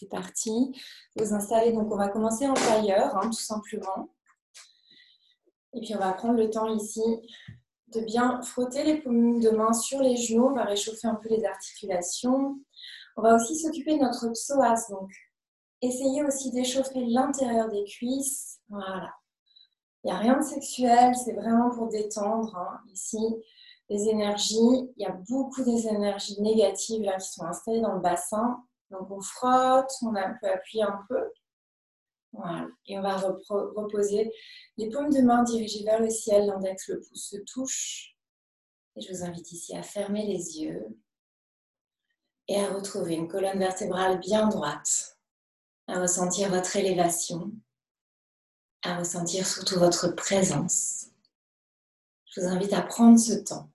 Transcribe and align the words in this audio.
c'est 0.00 0.08
parti. 0.08 0.74
Vous 1.16 1.34
installez, 1.34 1.72
donc 1.72 1.92
on 1.92 1.96
va 1.96 2.08
commencer 2.08 2.48
en 2.48 2.54
tailleur, 2.54 3.16
hein, 3.16 3.26
tout 3.26 3.32
simplement. 3.32 4.08
Et 5.74 5.80
puis 5.80 5.94
on 5.94 5.98
va 5.98 6.12
prendre 6.12 6.38
le 6.38 6.50
temps 6.50 6.72
ici 6.74 7.02
de 7.88 8.00
bien 8.00 8.40
frotter 8.42 8.84
les 8.84 9.00
paumes 9.00 9.40
de 9.40 9.50
main 9.50 9.72
sur 9.72 10.00
les 10.00 10.16
genoux. 10.16 10.46
On 10.46 10.54
va 10.54 10.64
réchauffer 10.64 11.08
un 11.08 11.16
peu 11.16 11.28
les 11.28 11.44
articulations. 11.44 12.58
On 13.16 13.22
va 13.22 13.34
aussi 13.34 13.56
s'occuper 13.56 13.98
de 13.98 14.02
notre 14.02 14.28
psoas. 14.28 14.88
Donc, 14.90 15.10
essayez 15.82 16.24
aussi 16.24 16.50
d'échauffer 16.50 17.04
l'intérieur 17.04 17.68
des 17.68 17.84
cuisses. 17.84 18.60
Voilà. 18.68 19.12
Il 20.02 20.06
n'y 20.06 20.12
a 20.12 20.18
rien 20.18 20.38
de 20.38 20.42
sexuel, 20.42 21.14
c'est 21.14 21.34
vraiment 21.34 21.70
pour 21.70 21.88
détendre. 21.88 22.56
Hein. 22.56 22.80
Ici, 22.92 23.18
les 23.90 24.08
énergies, 24.08 24.56
il 24.96 25.02
y 25.02 25.04
a 25.04 25.18
beaucoup 25.28 25.62
des 25.62 25.88
énergies 25.88 26.40
négatives 26.40 27.02
là 27.02 27.16
qui 27.16 27.28
sont 27.28 27.44
installées 27.44 27.80
dans 27.80 27.94
le 27.94 28.00
bassin. 28.00 28.62
Donc 28.90 29.10
on 29.10 29.20
frotte, 29.20 29.90
on 30.02 30.14
a 30.14 30.26
un 30.26 30.36
peu 30.40 30.48
appuyé 30.48 30.82
un 30.82 31.04
peu. 31.08 31.30
Voilà. 32.32 32.68
Et 32.86 32.98
on 32.98 33.02
va 33.02 33.16
reposer 33.16 34.32
les 34.76 34.88
paumes 34.88 35.10
de 35.10 35.20
main 35.20 35.42
dirigées 35.42 35.84
vers 35.84 36.00
le 36.00 36.10
ciel, 36.10 36.46
l'index, 36.46 36.88
le 36.88 37.00
pouce 37.00 37.30
se 37.30 37.36
touche. 37.38 38.16
Et 38.96 39.00
je 39.00 39.12
vous 39.12 39.24
invite 39.24 39.50
ici 39.52 39.76
à 39.76 39.82
fermer 39.82 40.26
les 40.26 40.60
yeux 40.60 40.86
et 42.48 42.60
à 42.60 42.72
retrouver 42.72 43.14
une 43.14 43.28
colonne 43.28 43.58
vertébrale 43.58 44.18
bien 44.18 44.48
droite, 44.48 45.18
à 45.86 46.00
ressentir 46.00 46.50
votre 46.50 46.74
élévation, 46.76 47.52
à 48.82 48.98
ressentir 48.98 49.46
surtout 49.46 49.78
votre 49.78 50.08
présence. 50.08 51.06
Je 52.26 52.40
vous 52.40 52.48
invite 52.48 52.72
à 52.72 52.82
prendre 52.82 53.18
ce 53.18 53.34
temps, 53.34 53.70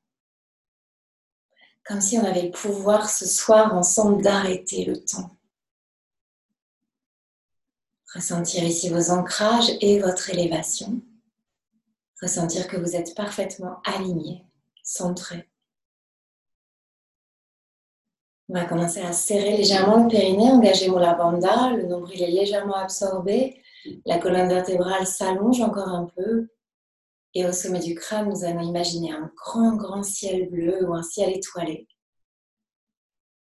comme 1.86 2.02
si 2.02 2.18
on 2.18 2.26
avait 2.26 2.42
le 2.42 2.52
pouvoir 2.52 3.10
ce 3.10 3.28
soir 3.28 3.74
ensemble 3.76 4.24
d'arrêter 4.24 4.86
le 4.86 5.04
temps. 5.04 5.38
Ressentir 8.14 8.64
ici 8.64 8.90
vos 8.90 9.12
ancrages 9.12 9.72
et 9.82 10.00
votre 10.00 10.30
élévation. 10.30 11.02
Ressentir 12.22 12.68
que 12.68 12.78
vous 12.78 12.96
êtes 12.96 13.14
parfaitement 13.14 13.82
aligné, 13.84 14.44
centré. 14.84 15.48
On 18.48 18.54
va 18.54 18.66
commencer 18.66 19.02
à 19.02 19.12
serrer 19.12 19.58
légèrement 19.58 20.04
le 20.04 20.08
périnée, 20.08 20.52
engager 20.52 20.90
la 20.90 21.14
banda, 21.14 21.72
le 21.72 21.88
nombril 21.88 22.24
est 22.24 22.32
légèrement 22.32 22.76
absorbé, 22.76 23.62
la 24.06 24.18
colonne 24.20 24.48
vertébrale 24.48 25.06
s'allonge 25.06 25.62
encore 25.62 25.90
un 25.90 26.06
peu. 26.16 26.48
Et 27.36 27.46
au 27.46 27.52
sommet 27.52 27.82
du 27.82 27.96
crâne, 27.96 28.30
nous 28.30 28.46
allons 28.46 28.62
imaginer 28.62 29.12
un 29.12 29.30
grand, 29.36 29.76
grand 29.76 30.04
ciel 30.04 30.50
bleu 30.50 30.88
ou 30.88 30.94
un 30.94 31.04
ciel 31.04 31.36
étoilé. 31.36 31.88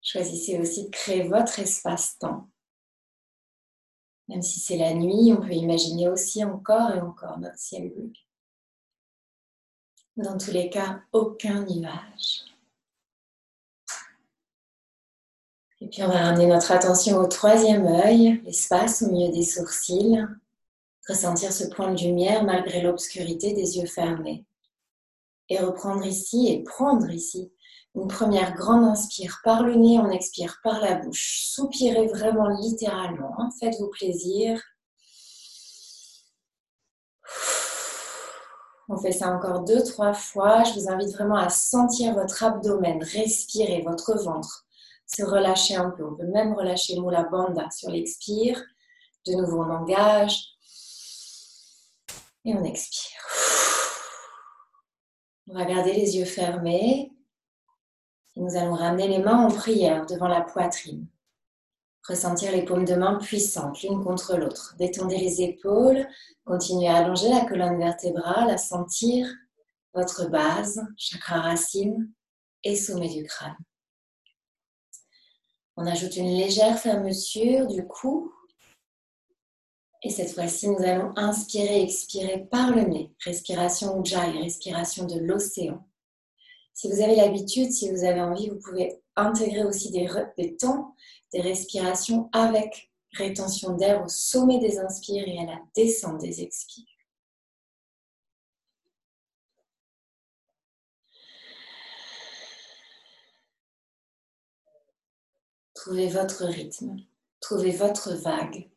Choisissez 0.03 0.59
aussi 0.59 0.85
de 0.85 0.91
créer 0.91 1.27
votre 1.27 1.59
espace-temps. 1.59 2.47
Même 4.27 4.43
si 4.43 4.59
c'est 4.59 4.77
la 4.77 4.93
nuit, 4.93 5.33
on 5.33 5.41
peut 5.41 5.53
imaginer 5.53 6.07
aussi 6.07 6.43
encore 6.45 6.91
et 6.91 7.01
encore 7.01 7.39
notre 7.39 7.57
ciel 7.57 7.89
bleu. 7.89 8.13
Dans 10.15 10.37
tous 10.37 10.51
les 10.51 10.69
cas, 10.69 11.01
aucun 11.11 11.65
nuage. 11.65 12.45
Et 15.81 15.87
puis 15.87 16.03
on 16.03 16.07
va 16.07 16.19
ramener 16.19 16.45
notre 16.45 16.71
attention 16.71 17.17
au 17.17 17.25
troisième 17.25 17.87
œil, 17.87 18.39
l'espace 18.45 19.01
au 19.01 19.11
milieu 19.11 19.31
des 19.31 19.43
sourcils. 19.43 20.23
Ressentir 21.07 21.51
ce 21.51 21.65
point 21.65 21.93
de 21.93 22.01
lumière 22.01 22.43
malgré 22.43 22.81
l'obscurité 22.81 23.53
des 23.53 23.77
yeux 23.77 23.87
fermés. 23.87 24.45
Et 25.49 25.59
reprendre 25.59 26.05
ici 26.05 26.47
et 26.49 26.63
prendre 26.63 27.09
ici 27.09 27.51
une 27.95 28.07
première 28.07 28.55
grande 28.55 28.85
inspire 28.85 29.41
par 29.43 29.63
le 29.63 29.75
nez, 29.75 29.99
on 29.99 30.11
expire 30.11 30.59
par 30.63 30.79
la 30.79 30.95
bouche. 30.95 31.41
Soupirez 31.49 32.07
vraiment 32.07 32.47
littéralement, 32.47 33.35
hein. 33.37 33.49
faites-vous 33.59 33.89
plaisir. 33.89 34.61
On 38.87 38.97
fait 38.97 39.11
ça 39.11 39.29
encore 39.29 39.63
deux, 39.63 39.83
trois 39.83 40.13
fois. 40.13 40.63
Je 40.63 40.79
vous 40.79 40.89
invite 40.89 41.13
vraiment 41.13 41.35
à 41.35 41.49
sentir 41.49 42.13
votre 42.13 42.43
abdomen, 42.43 43.03
respirer 43.03 43.81
votre 43.81 44.17
ventre 44.21 44.65
se 45.15 45.23
relâcher 45.23 45.75
un 45.75 45.89
peu. 45.91 46.05
On 46.05 46.15
peut 46.15 46.27
même 46.27 46.53
relâcher 46.53 46.99
Mula 46.99 47.23
Bandha 47.23 47.69
sur 47.69 47.89
l'expire. 47.89 48.61
De 49.27 49.33
nouveau, 49.33 49.63
on 49.63 49.69
engage. 49.69 50.45
Et 52.45 52.53
on 52.55 52.63
expire. 52.63 53.19
On 55.47 55.53
va 55.53 55.65
garder 55.65 55.93
les 55.93 56.17
yeux 56.17 56.25
fermés. 56.25 57.11
Et 58.35 58.39
nous 58.39 58.55
allons 58.55 58.73
ramener 58.73 59.07
les 59.07 59.19
mains 59.19 59.45
en 59.45 59.51
prière 59.51 60.05
devant 60.05 60.27
la 60.27 60.41
poitrine. 60.41 61.07
Ressentir 62.07 62.51
les 62.51 62.63
paumes 62.63 62.85
de 62.85 62.95
main 62.95 63.19
puissantes 63.19 63.83
l'une 63.83 64.03
contre 64.03 64.37
l'autre. 64.37 64.75
Détendez 64.79 65.17
les 65.17 65.41
épaules. 65.41 66.07
Continuez 66.45 66.87
à 66.87 66.97
allonger 66.97 67.29
la 67.29 67.45
colonne 67.45 67.77
vertébrale, 67.77 68.49
à 68.49 68.57
sentir 68.57 69.27
votre 69.93 70.29
base, 70.29 70.81
chakra 70.97 71.41
racine 71.41 72.11
et 72.63 72.75
sommet 72.75 73.09
du 73.09 73.23
crâne. 73.23 73.57
On 75.75 75.85
ajoute 75.85 76.15
une 76.15 76.35
légère 76.35 76.77
fermeture 76.79 77.67
du 77.67 77.85
cou. 77.87 78.33
Et 80.03 80.09
cette 80.09 80.33
fois-ci, 80.33 80.67
nous 80.67 80.81
allons 80.83 81.13
inspirer 81.15 81.83
expirer 81.83 82.45
par 82.45 82.71
le 82.71 82.81
nez. 82.81 83.13
Respiration 83.23 84.01
Ujjayi, 84.01 84.41
respiration 84.41 85.05
de 85.05 85.19
l'océan. 85.19 85.87
Si 86.73 86.89
vous 86.89 87.01
avez 87.01 87.15
l'habitude, 87.15 87.71
si 87.71 87.91
vous 87.91 88.03
avez 88.03 88.21
envie, 88.21 88.49
vous 88.49 88.59
pouvez 88.59 88.99
intégrer 89.15 89.63
aussi 89.63 89.91
des, 89.91 90.09
des 90.37 90.55
temps, 90.55 90.95
des 91.31 91.41
respirations 91.41 92.29
avec 92.33 92.91
rétention 93.13 93.75
d'air 93.75 94.03
au 94.03 94.07
sommet 94.07 94.57
des 94.57 94.79
inspires 94.79 95.27
et 95.27 95.37
à 95.37 95.45
la 95.45 95.59
descente 95.75 96.21
des 96.21 96.41
expires. 96.41 96.85
Trouvez 105.75 106.07
votre 106.07 106.45
rythme, 106.45 106.95
trouvez 107.39 107.71
votre 107.71 108.13
vague, 108.13 108.70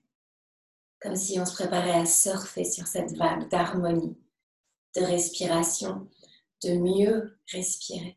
comme 1.05 1.17
si 1.17 1.39
on 1.39 1.45
se 1.45 1.53
préparait 1.53 2.01
à 2.01 2.07
surfer 2.07 2.65
sur 2.65 2.87
cette 2.87 3.15
vague 3.15 3.51
d'harmonie, 3.51 4.17
de 4.97 5.03
respiration, 5.03 6.09
de 6.65 6.79
mieux 6.79 7.39
respirer. 7.53 8.17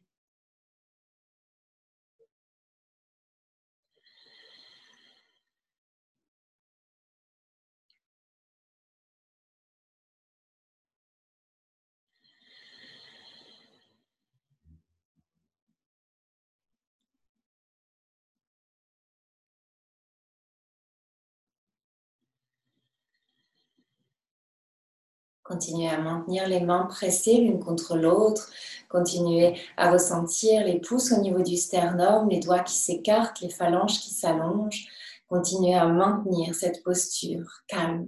Continuez 25.48 25.88
à 25.88 25.98
maintenir 25.98 26.46
les 26.46 26.60
mains 26.60 26.88
pressées 26.88 27.38
l'une 27.38 27.64
contre 27.64 27.96
l'autre. 27.96 28.52
Continuez 28.90 29.58
à 29.78 29.92
ressentir 29.92 30.66
les 30.66 30.82
pouces 30.82 31.14
au 31.14 31.22
niveau 31.22 31.42
du 31.42 31.56
sternum, 31.56 32.28
les 32.30 32.42
doigts 32.42 32.60
qui 32.60 32.76
s'écartent, 32.76 33.40
les 33.40 33.50
phalanges 33.50 34.02
qui 34.02 34.10
s'allongent. 34.10 34.90
Continuez 35.30 35.74
à 35.74 35.88
maintenir 35.88 36.54
cette 36.54 36.84
posture 36.84 37.50
calme. 37.68 38.08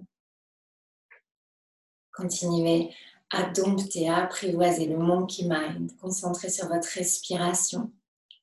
Continuez 2.11 2.93
à 3.31 3.49
dompter, 3.51 4.09
à 4.09 4.23
apprivoiser 4.23 4.87
le 4.87 4.97
monkey 4.97 5.43
mind. 5.47 5.95
Concentrez 6.01 6.49
sur 6.49 6.67
votre 6.67 6.89
respiration. 6.89 7.89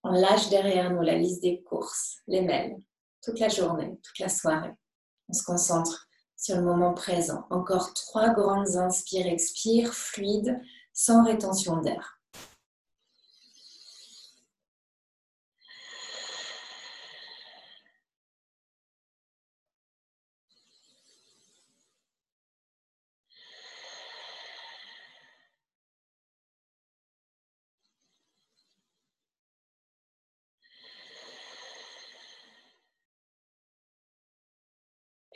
On 0.05 0.13
lâche 0.13 0.49
derrière 0.49 0.91
nous 0.91 1.03
la 1.03 1.17
liste 1.17 1.43
des 1.43 1.61
courses, 1.61 2.23
les 2.29 2.41
mails, 2.41 2.79
toute 3.23 3.41
la 3.41 3.51
journée, 3.51 3.99
toute 4.03 4.19
la 4.21 4.31
soirée. 4.31 4.73
On 5.29 5.35
se 5.35 5.43
concentre 5.43 6.06
sur 6.37 6.57
le 6.57 6.63
moment 6.63 6.93
présent. 6.95 7.47
Encore 7.51 7.95
trois 7.95 8.31
grandes 8.31 8.77
inspires, 8.77 9.27
expires, 9.27 9.95
fluides, 9.95 10.61
sans 10.93 11.25
rétention 11.25 11.79
d'air. 11.79 12.16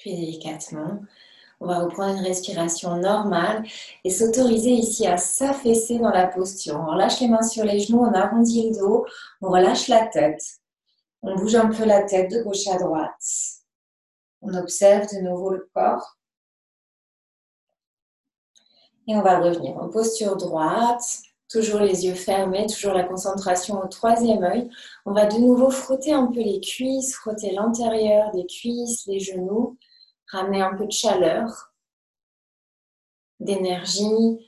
Puis 0.00 0.16
délicatement, 0.16 0.98
on 1.60 1.66
va 1.66 1.80
reprendre 1.80 2.16
une 2.18 2.24
respiration 2.24 2.96
normale 2.96 3.62
et 4.02 4.08
s'autoriser 4.08 4.70
ici 4.70 5.06
à 5.06 5.18
s'affaisser 5.18 5.98
dans 5.98 6.08
la 6.08 6.26
posture. 6.26 6.80
On 6.80 6.92
relâche 6.92 7.20
les 7.20 7.28
mains 7.28 7.42
sur 7.42 7.64
les 7.64 7.80
genoux, 7.80 8.00
on 8.00 8.14
arrondit 8.14 8.70
le 8.70 8.78
dos, 8.78 9.04
on 9.42 9.50
relâche 9.50 9.88
la 9.88 10.06
tête. 10.06 10.42
On 11.22 11.34
bouge 11.36 11.54
un 11.54 11.68
peu 11.68 11.84
la 11.84 12.02
tête 12.04 12.30
de 12.30 12.42
gauche 12.42 12.66
à 12.66 12.78
droite. 12.78 13.22
On 14.40 14.54
observe 14.54 15.06
de 15.12 15.20
nouveau 15.20 15.50
le 15.50 15.68
corps. 15.74 16.16
Et 19.06 19.14
on 19.14 19.20
va 19.20 19.38
revenir 19.38 19.76
en 19.76 19.90
posture 19.90 20.38
droite, 20.38 21.02
toujours 21.50 21.80
les 21.80 22.06
yeux 22.06 22.14
fermés, 22.14 22.66
toujours 22.68 22.94
la 22.94 23.04
concentration 23.04 23.82
au 23.82 23.86
troisième 23.86 24.44
œil. 24.44 24.70
On 25.04 25.12
va 25.12 25.26
de 25.26 25.36
nouveau 25.36 25.68
frotter 25.68 26.12
un 26.12 26.28
peu 26.28 26.40
les 26.40 26.60
cuisses, 26.60 27.14
frotter 27.16 27.50
l'intérieur 27.50 28.30
des 28.30 28.46
cuisses, 28.46 29.04
les 29.06 29.20
genoux, 29.20 29.76
ramener 30.30 30.62
un 30.62 30.74
peu 30.76 30.86
de 30.86 30.92
chaleur, 30.92 31.72
d'énergie, 33.40 34.46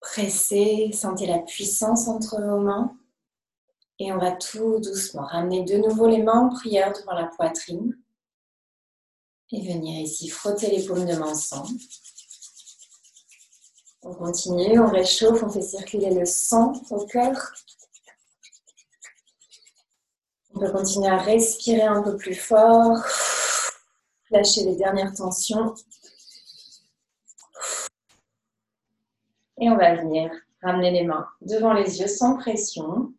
presser, 0.00 0.90
sentez 0.92 1.26
la 1.26 1.38
puissance 1.38 2.08
entre 2.08 2.40
vos 2.40 2.60
mains. 2.60 2.96
Et 3.98 4.12
on 4.12 4.18
va 4.18 4.32
tout 4.32 4.78
doucement 4.78 5.26
ramener 5.26 5.62
de 5.64 5.76
nouveau 5.76 6.08
les 6.08 6.22
mains 6.22 6.46
en 6.46 6.48
prière 6.48 6.92
devant 6.92 7.12
la 7.12 7.26
poitrine. 7.26 7.98
Et 9.52 9.60
venir 9.60 10.00
ici 10.00 10.28
frotter 10.28 10.70
les 10.70 10.86
paumes 10.86 11.04
de 11.04 11.16
main 11.16 11.30
ensemble. 11.30 11.78
On 14.02 14.14
continue, 14.14 14.80
on 14.80 14.88
réchauffe, 14.88 15.42
on 15.42 15.50
fait 15.50 15.60
circuler 15.60 16.14
le 16.14 16.24
sang 16.24 16.72
au 16.90 17.04
cœur. 17.04 17.52
On 20.54 20.60
peut 20.60 20.72
continuer 20.72 21.08
à 21.08 21.18
respirer 21.18 21.82
un 21.82 22.02
peu 22.02 22.16
plus 22.16 22.34
fort. 22.34 22.98
Lâcher 24.30 24.64
les 24.64 24.76
dernières 24.76 25.14
tensions. 25.14 25.74
Et 29.60 29.68
on 29.68 29.76
va 29.76 29.94
venir 29.96 30.30
ramener 30.62 30.90
les 30.90 31.04
mains 31.04 31.26
devant 31.42 31.72
les 31.72 32.00
yeux 32.00 32.08
sans 32.08 32.36
pression. 32.36 33.12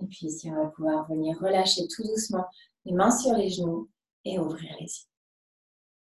Et 0.00 0.06
puis 0.06 0.26
ici, 0.26 0.50
on 0.50 0.54
va 0.54 0.70
pouvoir 0.70 1.08
venir 1.08 1.38
relâcher 1.40 1.86
tout 1.88 2.02
doucement 2.02 2.46
les 2.84 2.92
mains 2.92 3.10
sur 3.10 3.34
les 3.34 3.48
genoux 3.48 3.88
et 4.24 4.38
ouvrir 4.38 4.76
les 4.78 4.86
yeux. 4.86 5.08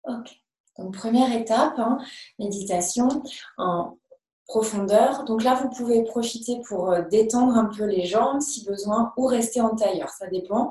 Ok. 0.05 0.41
Donc 0.79 0.95
première 0.95 1.33
étape, 1.33 1.79
hein, 1.79 1.99
méditation 2.39 3.09
en 3.57 3.99
profondeur. 4.49 5.25
Donc 5.25 5.45
là, 5.45 5.55
vous 5.55 5.69
pouvez 5.69 6.03
profiter 6.05 6.61
pour 6.67 6.91
euh, 6.91 7.03
détendre 7.03 7.55
un 7.57 7.67
peu 7.67 7.85
les 7.85 8.07
jambes 8.07 8.41
si 8.41 8.65
besoin 8.65 9.13
ou 9.17 9.27
rester 9.27 9.61
en 9.61 9.77
tailleur, 9.77 10.09
ça 10.09 10.27
dépend. 10.27 10.71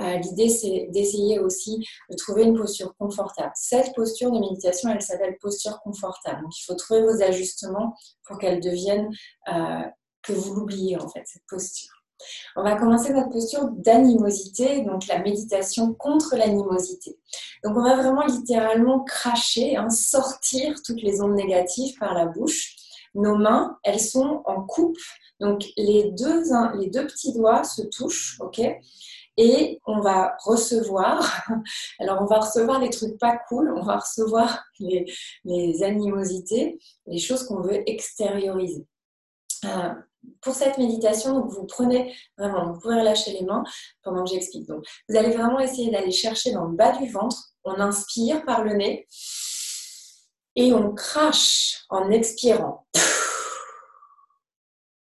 Euh, 0.00 0.16
l'idée, 0.16 0.48
c'est 0.48 0.88
d'essayer 0.90 1.38
aussi 1.38 1.86
de 2.10 2.16
trouver 2.16 2.44
une 2.44 2.56
posture 2.56 2.96
confortable. 2.96 3.52
Cette 3.54 3.94
posture 3.94 4.32
de 4.32 4.40
méditation, 4.40 4.90
elle 4.90 5.02
s'appelle 5.02 5.36
posture 5.40 5.78
confortable. 5.80 6.42
Donc 6.42 6.58
il 6.58 6.64
faut 6.64 6.74
trouver 6.74 7.02
vos 7.02 7.22
ajustements 7.22 7.94
pour 8.24 8.38
qu'elle 8.38 8.60
devienne, 8.60 9.10
euh, 9.52 9.82
que 10.22 10.32
vous 10.32 10.54
l'oubliez 10.54 10.96
en 10.98 11.08
fait, 11.08 11.22
cette 11.26 11.46
posture. 11.46 11.92
On 12.56 12.64
va 12.64 12.76
commencer 12.76 13.12
notre 13.12 13.28
posture 13.28 13.68
d'animosité, 13.76 14.82
donc 14.82 15.06
la 15.06 15.20
méditation 15.20 15.94
contre 15.94 16.34
l'animosité. 16.34 17.16
Donc 17.62 17.76
on 17.76 17.82
va 17.82 17.94
vraiment 17.94 18.24
littéralement 18.24 19.04
cracher, 19.04 19.76
hein, 19.76 19.90
sortir 19.90 20.74
toutes 20.84 21.02
les 21.02 21.20
ondes 21.20 21.34
négatives 21.34 21.96
par 21.98 22.14
la 22.14 22.26
bouche. 22.26 22.74
Nos 23.14 23.36
mains, 23.36 23.78
elles 23.84 24.00
sont 24.00 24.42
en 24.46 24.62
coupe, 24.62 24.98
donc 25.40 25.64
les 25.76 26.10
deux, 26.12 26.42
les 26.78 26.88
deux 26.88 27.06
petits 27.06 27.32
doigts 27.32 27.64
se 27.64 27.82
touchent, 27.82 28.38
ok? 28.40 28.60
Et 29.40 29.80
on 29.86 30.00
va 30.00 30.36
recevoir, 30.44 31.46
alors 32.00 32.20
on 32.22 32.26
va 32.26 32.40
recevoir 32.40 32.80
les 32.80 32.90
trucs 32.90 33.18
pas 33.18 33.38
cool, 33.48 33.72
on 33.76 33.82
va 33.82 33.98
recevoir 33.98 34.64
les, 34.80 35.82
animosités, 35.84 36.78
les 37.06 37.18
choses 37.18 37.44
qu'on 37.44 37.60
veut 37.60 37.88
extérioriser. 37.88 38.84
Euh, 39.64 39.94
pour 40.40 40.54
cette 40.54 40.76
méditation, 40.76 41.46
vous 41.46 41.66
prenez 41.66 42.12
vraiment, 42.36 42.72
vous 42.72 42.80
pouvez 42.80 42.98
relâcher 42.98 43.32
les 43.32 43.44
mains 43.44 43.62
pendant 44.02 44.24
que 44.24 44.30
j'explique. 44.30 44.66
Donc, 44.66 44.84
vous 45.08 45.16
allez 45.16 45.30
vraiment 45.30 45.60
essayer 45.60 45.92
d'aller 45.92 46.10
chercher 46.10 46.52
dans 46.52 46.64
le 46.64 46.76
bas 46.76 46.96
du 46.98 47.08
ventre. 47.08 47.52
On 47.62 47.78
inspire 47.80 48.44
par 48.44 48.64
le 48.64 48.74
nez 48.74 49.06
et 50.58 50.74
on 50.74 50.92
crache 50.92 51.84
en 51.88 52.10
expirant. 52.10 52.84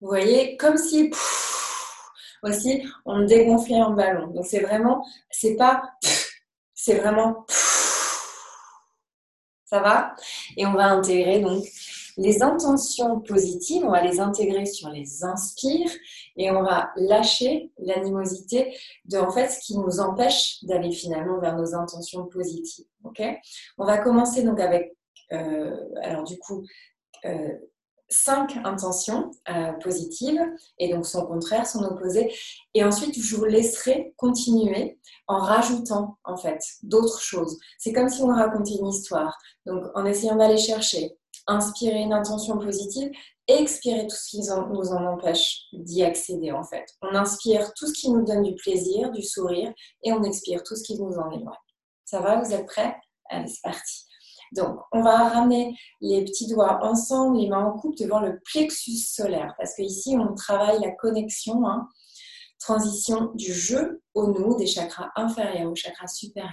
Vous 0.02 0.08
voyez, 0.08 0.58
comme 0.58 0.78
si 0.78 1.12
aussi 2.42 2.84
on 3.06 3.22
dégonflait 3.26 3.80
un 3.80 3.92
ballon. 3.92 4.28
Donc 4.34 4.48
c'est 4.48 4.62
vraiment, 4.62 5.06
c'est 5.30 5.56
pas, 5.56 5.84
c'est 6.74 6.96
vraiment. 6.96 7.46
Ça 9.66 9.80
va? 9.80 10.16
Et 10.58 10.66
on 10.66 10.74
va 10.74 10.88
intégrer 10.88 11.40
donc 11.40 11.64
les 12.18 12.42
intentions 12.42 13.20
positives, 13.20 13.84
on 13.86 13.92
va 13.92 14.02
les 14.02 14.20
intégrer 14.20 14.66
sur 14.66 14.90
les 14.90 15.24
inspires 15.24 15.92
et 16.36 16.50
on 16.50 16.64
va 16.64 16.92
lâcher 16.96 17.72
l'animosité 17.78 18.76
de 19.06 19.20
en 19.20 19.32
fait 19.32 19.50
ce 19.50 19.60
qui 19.60 19.78
nous 19.78 20.00
empêche 20.00 20.64
d'aller 20.64 20.92
finalement 20.92 21.40
vers 21.40 21.56
nos 21.56 21.76
intentions 21.76 22.26
positives. 22.26 22.86
Ok? 23.04 23.22
On 23.78 23.86
va 23.86 24.00
commencer 24.00 24.42
donc 24.42 24.60
avec 24.60 24.96
alors 25.34 26.24
du 26.24 26.38
coup 26.40 26.64
euh, 27.26 27.54
cinq 28.10 28.58
intentions 28.64 29.32
euh, 29.50 29.72
positives 29.74 30.42
et 30.78 30.94
donc 30.94 31.06
son 31.06 31.26
contraire, 31.26 31.66
son 31.66 31.84
opposé. 31.84 32.34
Et 32.74 32.84
ensuite, 32.84 33.20
je 33.20 33.36
vous 33.36 33.46
laisserai 33.46 34.14
continuer 34.18 35.00
en 35.28 35.38
rajoutant 35.38 36.18
en 36.24 36.38
fait 36.38 36.60
d'autres 36.84 37.22
choses. 37.22 37.58
C'est 37.80 37.94
comme 37.94 38.10
si 38.10 38.22
on 38.22 38.28
racontait 38.28 38.76
une 38.80 38.88
histoire. 38.88 39.38
Donc 39.66 39.84
en 39.96 40.06
essayant 40.06 40.36
d'aller 40.36 40.58
chercher 40.58 41.18
inspirer 41.48 42.00
une 42.00 42.14
intention 42.14 42.58
positive 42.58 43.12
expirer 43.48 44.08
tout 44.08 44.16
ce 44.16 44.30
qui 44.30 44.40
nous 44.40 44.92
en 44.92 45.06
empêche 45.06 45.64
d'y 45.74 46.04
accéder 46.04 46.52
en 46.52 46.64
fait. 46.64 46.86
On 47.02 47.14
inspire 47.16 47.74
tout 47.74 47.88
ce 47.88 47.94
qui 47.94 48.10
nous 48.10 48.24
donne 48.24 48.44
du 48.44 48.56
plaisir, 48.56 49.12
du 49.12 49.22
sourire 49.22 49.74
et 50.04 50.14
on 50.14 50.24
expire 50.24 50.64
tout 50.64 50.76
ce 50.76 50.84
qui 50.84 51.00
nous 51.00 51.18
en 51.18 51.30
éloigne. 51.32 51.54
Ça 52.06 52.20
va, 52.20 52.40
vous 52.40 52.54
êtes 52.54 52.66
prêts? 52.66 52.96
Allez, 53.30 53.48
c'est 53.48 53.62
parti. 53.62 54.06
Donc, 54.54 54.80
on 54.92 55.02
va 55.02 55.30
ramener 55.30 55.76
les 56.00 56.24
petits 56.24 56.48
doigts 56.48 56.80
ensemble, 56.84 57.38
les 57.38 57.48
mains 57.48 57.66
en 57.66 57.78
coupe 57.78 57.98
devant 57.98 58.20
le 58.20 58.40
plexus 58.46 58.98
solaire 58.98 59.54
parce 59.58 59.76
qu'ici, 59.76 60.16
on 60.16 60.36
travaille 60.36 60.80
la 60.80 60.92
connexion, 60.92 61.68
hein, 61.68 61.90
transition 62.60 63.32
du 63.34 63.52
jeu 63.52 64.02
au 64.14 64.28
nous, 64.28 64.56
des 64.56 64.68
chakras 64.68 65.10
inférieurs 65.16 65.72
au 65.72 65.76
chakras 65.76 66.08
supérieurs. 66.08 66.52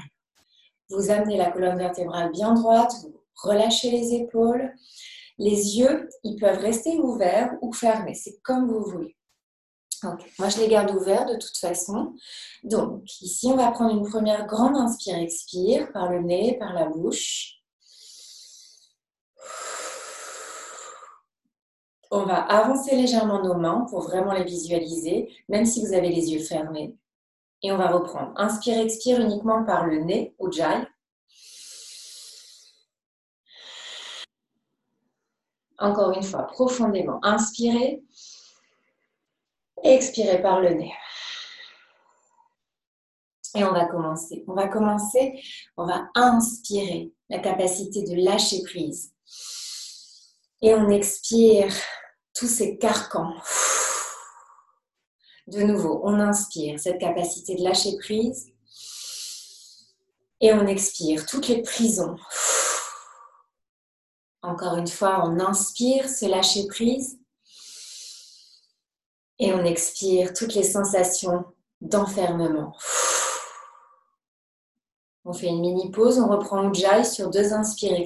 Vous 0.89 1.11
amenez 1.11 1.37
la 1.37 1.51
colonne 1.51 1.77
vertébrale 1.77 2.33
bien 2.33 2.55
droite, 2.55 2.93
vous 3.03 3.21
relâchez 3.43 3.91
les 3.91 4.15
épaules. 4.15 4.73
Les 5.39 5.79
yeux, 5.79 6.09
ils 6.25 6.37
peuvent 6.37 6.59
rester 6.59 6.99
ouverts 6.99 7.53
ou 7.61 7.73
fermés, 7.73 8.15
c'est 8.15 8.41
comme 8.43 8.67
vous 8.67 8.83
voulez. 8.83 9.17
Moi, 10.39 10.49
je 10.49 10.59
les 10.59 10.69
garde 10.69 10.91
ouverts 10.91 11.27
de 11.27 11.37
toute 11.37 11.57
façon. 11.59 12.15
Donc, 12.65 13.03
ici, 13.21 13.47
on 13.49 13.57
va 13.57 13.71
prendre 13.71 13.95
une 13.95 14.09
première 14.09 14.47
grande 14.47 14.77
inspire-expire 14.77 15.93
par 15.93 16.11
le 16.11 16.23
nez, 16.23 16.57
par 16.59 16.73
la 16.73 16.87
bouche. 16.87 17.60
On 22.13 22.25
va 22.25 22.43
avancer 22.43 22.97
légèrement 22.97 23.43
nos 23.43 23.55
mains 23.55 23.87
pour 23.89 24.03
vraiment 24.03 24.33
les 24.33 24.43
visualiser, 24.45 25.33
même 25.49 25.65
si 25.65 25.85
vous 25.85 25.93
avez 25.93 26.09
les 26.09 26.33
yeux 26.33 26.43
fermés. 26.43 26.97
Et 27.63 27.71
on 27.71 27.77
va 27.77 27.89
reprendre. 27.89 28.33
Inspire, 28.37 28.81
expire 28.81 29.21
uniquement 29.21 29.65
par 29.65 29.87
le 29.87 30.01
nez, 30.01 30.35
Ujjayi. 30.41 30.87
Encore 35.79 36.11
une 36.13 36.23
fois, 36.23 36.45
profondément. 36.49 37.25
Inspirez. 37.25 38.03
Expirez 39.83 40.43
par 40.43 40.61
le 40.61 40.71
nez. 40.71 40.93
Et 43.55 43.65
on 43.65 43.73
va 43.73 43.87
commencer. 43.87 44.45
On 44.47 44.55
va 44.55 44.69
commencer, 44.69 45.41
on 45.77 45.87
va 45.87 46.09
inspirer 46.15 47.13
la 47.29 47.39
capacité 47.39 48.03
de 48.03 48.23
lâcher 48.23 48.63
prise. 48.63 49.13
Et 50.63 50.75
on 50.75 50.89
expire 50.91 51.73
tous 52.35 52.49
ces 52.49 52.77
carcans. 52.77 53.35
De 55.47 55.63
nouveau, 55.63 56.01
on 56.05 56.21
inspire 56.21 56.79
cette 56.79 57.01
capacité 57.01 57.57
de 57.57 57.65
lâcher 57.65 57.97
prise. 57.99 58.53
Et 60.41 60.53
on 60.53 60.67
expire 60.67 61.27
toutes 61.27 61.49
les 61.49 61.63
prisons. 61.63 62.17
Encore 64.43 64.77
une 64.77 64.89
fois, 64.89 65.25
on 65.27 65.39
inspire, 65.41 66.09
se 66.09 66.27
lâcher 66.27 66.67
prise. 66.67 67.19
Et 69.39 69.53
on 69.53 69.65
expire 69.65 70.33
toutes 70.33 70.55
les 70.55 70.63
sensations 70.63 71.45
d'enfermement. 71.81 72.77
On 75.25 75.33
fait 75.33 75.49
une 75.49 75.61
mini 75.61 75.91
pause, 75.91 76.19
on 76.19 76.29
reprend 76.29 76.71
Ujjayi 76.71 77.05
sur 77.05 77.31
deux 77.31 77.53
inspire, 77.53 77.99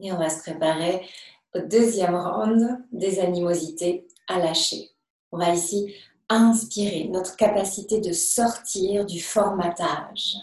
Et 0.00 0.12
on 0.12 0.18
va 0.18 0.30
se 0.30 0.40
préparer 0.40 1.06
au 1.54 1.60
deuxième 1.60 2.14
round 2.14 2.84
des 2.92 3.18
animosités 3.18 4.06
à 4.28 4.38
lâcher. 4.38 4.90
On 5.32 5.38
va 5.38 5.54
ici 5.54 5.94
inspirer 6.28 7.08
notre 7.08 7.36
capacité 7.36 8.00
de 8.00 8.12
sortir 8.12 9.04
du 9.04 9.20
formatage. 9.20 10.36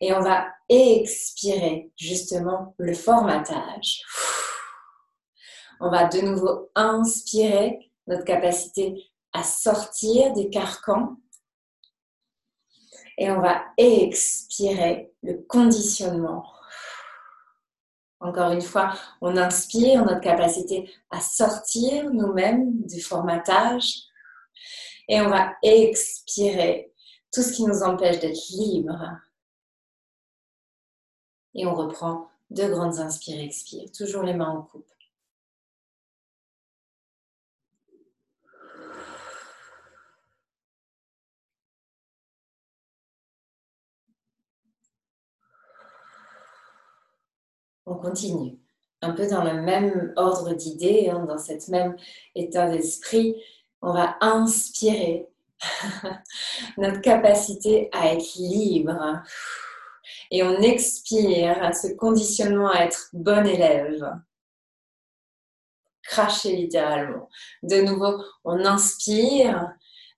Et 0.00 0.12
on 0.12 0.20
va 0.20 0.48
expirer 0.68 1.90
justement 1.96 2.74
le 2.78 2.94
formatage. 2.94 4.02
On 5.80 5.90
va 5.90 6.06
de 6.06 6.20
nouveau 6.20 6.70
inspirer 6.74 7.90
notre 8.06 8.24
capacité 8.24 9.04
à 9.32 9.42
sortir 9.42 10.32
des 10.32 10.50
carcans. 10.50 11.16
Et 13.18 13.30
on 13.30 13.40
va 13.40 13.62
expirer 13.76 15.12
le 15.22 15.34
conditionnement. 15.48 16.53
Encore 18.24 18.52
une 18.52 18.62
fois, 18.62 18.94
on 19.20 19.36
inspire 19.36 20.02
notre 20.02 20.22
capacité 20.22 20.90
à 21.10 21.20
sortir 21.20 22.10
nous-mêmes 22.10 22.82
du 22.86 23.02
formatage. 23.02 24.04
Et 25.08 25.20
on 25.20 25.28
va 25.28 25.52
expirer 25.62 26.90
tout 27.30 27.42
ce 27.42 27.52
qui 27.52 27.64
nous 27.64 27.82
empêche 27.82 28.20
d'être 28.20 28.48
libre. 28.48 28.98
Et 31.54 31.66
on 31.66 31.74
reprend 31.74 32.30
deux 32.48 32.70
grandes 32.70 32.98
inspires, 32.98 33.40
expire, 33.40 33.92
toujours 33.92 34.22
les 34.22 34.32
mains 34.32 34.48
en 34.48 34.62
coupe. 34.62 34.93
On 47.86 47.96
continue. 47.96 48.58
Un 49.02 49.12
peu 49.12 49.28
dans 49.28 49.44
le 49.44 49.60
même 49.60 50.12
ordre 50.16 50.54
d'idées, 50.54 51.10
hein, 51.10 51.24
dans 51.26 51.38
cet 51.38 51.68
même 51.68 51.96
état 52.34 52.70
d'esprit, 52.70 53.36
on 53.82 53.92
va 53.92 54.16
inspirer 54.20 55.28
notre 56.78 57.00
capacité 57.00 57.90
à 57.92 58.14
être 58.14 58.36
libre. 58.36 59.22
Et 60.30 60.42
on 60.42 60.60
expire 60.60 61.62
à 61.62 61.72
ce 61.72 61.94
conditionnement 61.94 62.70
à 62.70 62.84
être 62.84 63.10
bon 63.12 63.46
élève. 63.46 64.10
Cracher 66.02 66.56
littéralement. 66.56 67.28
De 67.62 67.80
nouveau, 67.82 68.22
on 68.44 68.64
inspire 68.64 69.70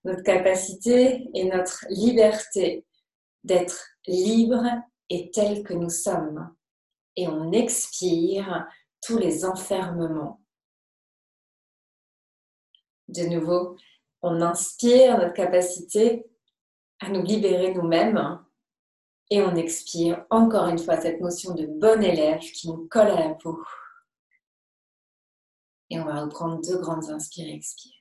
notre 0.03 0.23
capacité 0.23 1.29
et 1.33 1.45
notre 1.45 1.85
liberté 1.89 2.85
d'être 3.43 3.87
libre 4.05 4.63
et 5.09 5.31
tel 5.31 5.63
que 5.63 5.73
nous 5.73 5.89
sommes. 5.89 6.53
Et 7.17 7.27
on 7.27 7.51
expire 7.51 8.67
tous 9.01 9.17
les 9.17 9.43
enfermements. 9.43 10.41
De 13.09 13.23
nouveau, 13.23 13.75
on 14.21 14.41
inspire 14.41 15.17
notre 15.17 15.33
capacité 15.33 16.25
à 16.99 17.09
nous 17.09 17.23
libérer 17.23 17.73
nous-mêmes 17.73 18.43
et 19.29 19.41
on 19.41 19.55
expire 19.55 20.25
encore 20.29 20.67
une 20.67 20.79
fois 20.79 20.99
cette 20.99 21.19
notion 21.19 21.53
de 21.53 21.65
bon 21.65 22.01
élève 22.01 22.39
qui 22.39 22.69
nous 22.69 22.87
colle 22.89 23.07
à 23.07 23.27
la 23.27 23.33
peau. 23.35 23.61
Et 25.89 25.99
on 25.99 26.05
va 26.05 26.21
reprendre 26.21 26.61
deux 26.61 26.79
grandes 26.79 27.09
inspires 27.09 27.47
et 27.47 27.53
expires. 27.53 27.96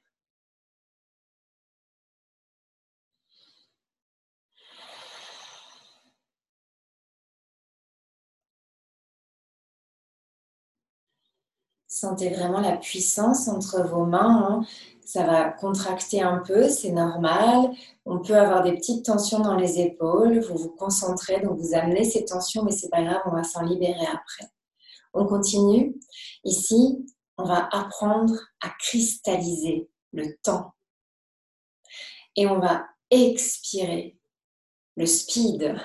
Sentez 11.96 12.28
vraiment 12.28 12.60
la 12.60 12.76
puissance 12.76 13.48
entre 13.48 13.82
vos 13.82 14.04
mains. 14.04 14.48
Hein 14.50 14.66
ça 15.06 15.24
va 15.24 15.50
contracter 15.50 16.20
un 16.20 16.38
peu, 16.38 16.68
c'est 16.68 16.90
normal. 16.90 17.70
On 18.04 18.18
peut 18.18 18.36
avoir 18.36 18.64
des 18.64 18.74
petites 18.74 19.04
tensions 19.04 19.38
dans 19.38 19.54
les 19.54 19.80
épaules, 19.80 20.40
vous 20.40 20.58
vous 20.58 20.70
concentrez, 20.70 21.40
donc 21.40 21.58
vous 21.58 21.74
amenez 21.74 22.02
ces 22.02 22.24
tensions, 22.24 22.64
mais 22.64 22.72
c'est 22.72 22.88
pas 22.88 23.02
grave, 23.02 23.22
on 23.24 23.30
va 23.30 23.44
s'en 23.44 23.62
libérer 23.62 24.04
après. 24.06 24.50
On 25.14 25.24
continue. 25.24 25.94
Ici, 26.42 27.06
on 27.38 27.44
va 27.44 27.68
apprendre 27.70 28.34
à 28.60 28.70
cristalliser 28.80 29.88
le 30.12 30.36
temps. 30.42 30.74
Et 32.34 32.48
on 32.48 32.58
va 32.58 32.84
expirer 33.10 34.18
le 34.96 35.06
speed. 35.06 35.76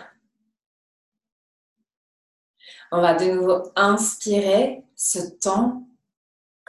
On 2.92 3.02
va 3.02 3.14
de 3.14 3.32
nouveau 3.32 3.72
inspirer 3.76 4.84
ce 4.96 5.20
temps 5.20 5.86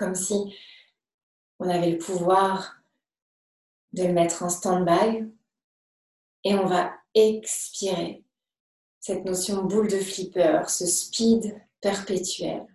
comme 0.02 0.16
si 0.16 0.52
on 1.60 1.68
avait 1.68 1.92
le 1.92 1.98
pouvoir 1.98 2.82
de 3.92 4.02
le 4.02 4.12
mettre 4.12 4.42
en 4.42 4.48
stand-by 4.48 5.30
et 6.42 6.54
on 6.56 6.66
va 6.66 6.92
expirer 7.14 8.24
cette 8.98 9.24
notion 9.24 9.62
boule 9.62 9.88
de 9.88 9.98
flipper, 9.98 10.62
ce 10.68 10.86
speed 10.86 11.54
perpétuel. 11.80 12.66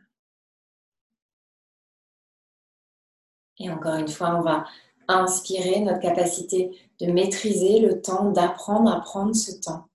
Et 3.60 3.70
encore 3.70 3.96
une 3.96 4.08
fois, 4.08 4.38
on 4.38 4.42
va 4.42 4.66
inspirer 5.10 5.82
notre 5.82 6.00
capacité 6.00 6.80
de 7.02 7.12
maîtriser 7.12 7.80
le 7.80 8.02
temps, 8.02 8.32
d'apprendre 8.32 8.90
à 8.90 9.02
prendre 9.02 9.36
ce 9.36 9.52
temps. 9.52 9.90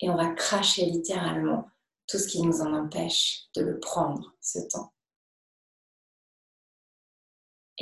Et 0.00 0.10
on 0.10 0.16
va 0.16 0.28
cracher 0.34 0.84
littéralement 0.84 1.66
tout 2.06 2.18
ce 2.18 2.26
qui 2.26 2.42
nous 2.42 2.60
en 2.60 2.74
empêche 2.74 3.44
de 3.54 3.62
le 3.62 3.80
prendre, 3.80 4.34
ce 4.40 4.58
temps. 4.68 4.92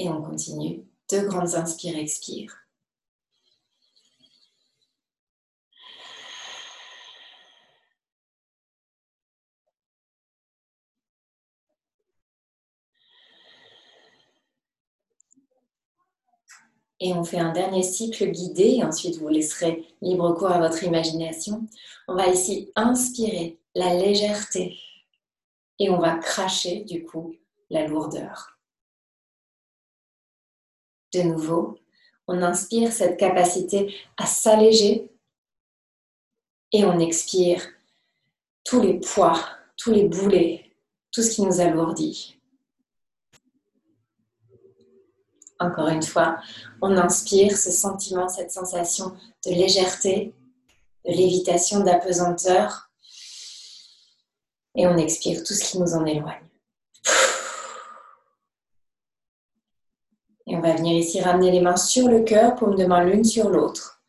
Et 0.01 0.09
on 0.09 0.23
continue. 0.23 0.87
Deux 1.11 1.27
grandes 1.27 1.57
inspires, 1.57 1.99
expires. 1.99 2.57
Et 16.99 17.13
on 17.13 17.23
fait 17.23 17.39
un 17.39 17.53
dernier 17.53 17.83
cycle 17.83 18.31
guidé 18.31 18.83
ensuite 18.83 19.19
vous 19.19 19.29
laisserez 19.29 19.85
libre 20.01 20.33
cours 20.33 20.51
à 20.51 20.61
votre 20.61 20.83
imagination. 20.83 21.67
On 22.09 22.15
va 22.15 22.29
ici 22.29 22.73
inspirer 22.75 23.59
la 23.75 23.93
légèreté 23.93 24.79
et 25.79 25.91
on 25.91 25.99
va 25.99 26.17
cracher 26.17 26.85
du 26.85 27.05
coup 27.05 27.35
la 27.69 27.87
lourdeur. 27.87 28.60
De 31.13 31.23
nouveau, 31.23 31.79
on 32.29 32.43
inspire 32.43 32.93
cette 32.93 33.19
capacité 33.19 33.95
à 34.17 34.27
s'alléger 34.27 35.11
et 36.73 36.85
on 36.85 37.01
expire 37.01 37.67
tous 38.65 38.81
les 38.81 39.01
poids, 39.01 39.41
tous 39.77 39.91
les 39.91 40.05
boulets, 40.05 40.71
tout 41.11 41.23
ce 41.23 41.31
qui 41.31 41.43
nous 41.43 41.61
alourdit. 41.61 42.37
Encore 45.59 45.89
une 45.89 46.03
fois, 46.03 46.39
on 46.81 46.97
inspire 46.97 47.57
ce 47.57 47.71
sentiment, 47.71 48.29
cette 48.29 48.51
sensation 48.51 49.15
de 49.45 49.51
légèreté, 49.51 50.33
de 51.05 51.11
lévitation, 51.11 51.81
d'apesanteur. 51.81 52.91
Et 54.75 54.87
on 54.87 54.97
expire 54.97 55.43
tout 55.43 55.53
ce 55.53 55.65
qui 55.65 55.79
nous 55.79 55.95
en 55.95 56.07
éloigne. 56.07 56.47
Et 60.47 60.50
on 60.61 60.63
va 60.63 60.75
venir 60.75 60.99
ici 60.99 61.23
ramener 61.23 61.51
les 61.51 61.63
mains 61.63 61.77
sur 61.77 62.07
le 62.07 62.21
cœur, 62.21 62.55
paume 62.55 62.75
de 62.75 62.85
main 62.85 63.03
l'une 63.03 63.25
sur 63.25 63.49
l'autre. 63.49 64.03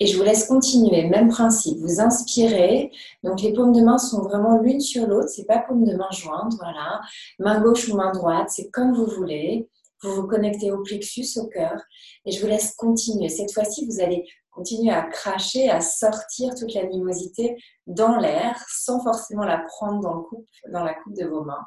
Et 0.00 0.06
je 0.06 0.18
vous 0.18 0.22
laisse 0.22 0.46
continuer, 0.46 1.04
même 1.04 1.30
principe. 1.30 1.78
Vous 1.78 1.98
inspirez, 1.98 2.92
donc 3.24 3.40
les 3.40 3.54
paumes 3.54 3.72
de 3.72 3.80
main 3.80 3.96
sont 3.96 4.20
vraiment 4.20 4.58
l'une 4.58 4.80
sur 4.80 5.06
l'autre, 5.06 5.30
c'est 5.30 5.46
pas 5.46 5.60
paume 5.60 5.84
de 5.84 5.96
main 5.96 6.10
jointe, 6.10 6.52
voilà. 6.58 7.00
Main 7.38 7.62
gauche 7.62 7.88
ou 7.88 7.96
main 7.96 8.12
droite, 8.12 8.48
c'est 8.50 8.70
comme 8.70 8.92
vous 8.92 9.06
voulez. 9.06 9.66
Vous 10.02 10.14
vous 10.14 10.26
connectez 10.26 10.70
au 10.70 10.82
plexus, 10.82 11.38
au 11.38 11.46
cœur, 11.46 11.80
et 12.26 12.32
je 12.32 12.40
vous 12.40 12.46
laisse 12.46 12.74
continuer. 12.76 13.30
Cette 13.30 13.52
fois-ci, 13.52 13.86
vous 13.86 14.00
allez 14.00 14.28
continuer 14.50 14.92
à 14.92 15.02
cracher, 15.04 15.70
à 15.70 15.80
sortir 15.80 16.54
toute 16.54 16.74
l'animosité 16.74 17.56
dans 17.86 18.18
l'air, 18.18 18.62
sans 18.68 19.02
forcément 19.02 19.44
la 19.44 19.64
prendre 19.66 20.28
dans, 20.70 20.84
la 20.84 20.94
coupe 20.94 21.16
de 21.16 21.24
vos 21.24 21.44
mains 21.44 21.66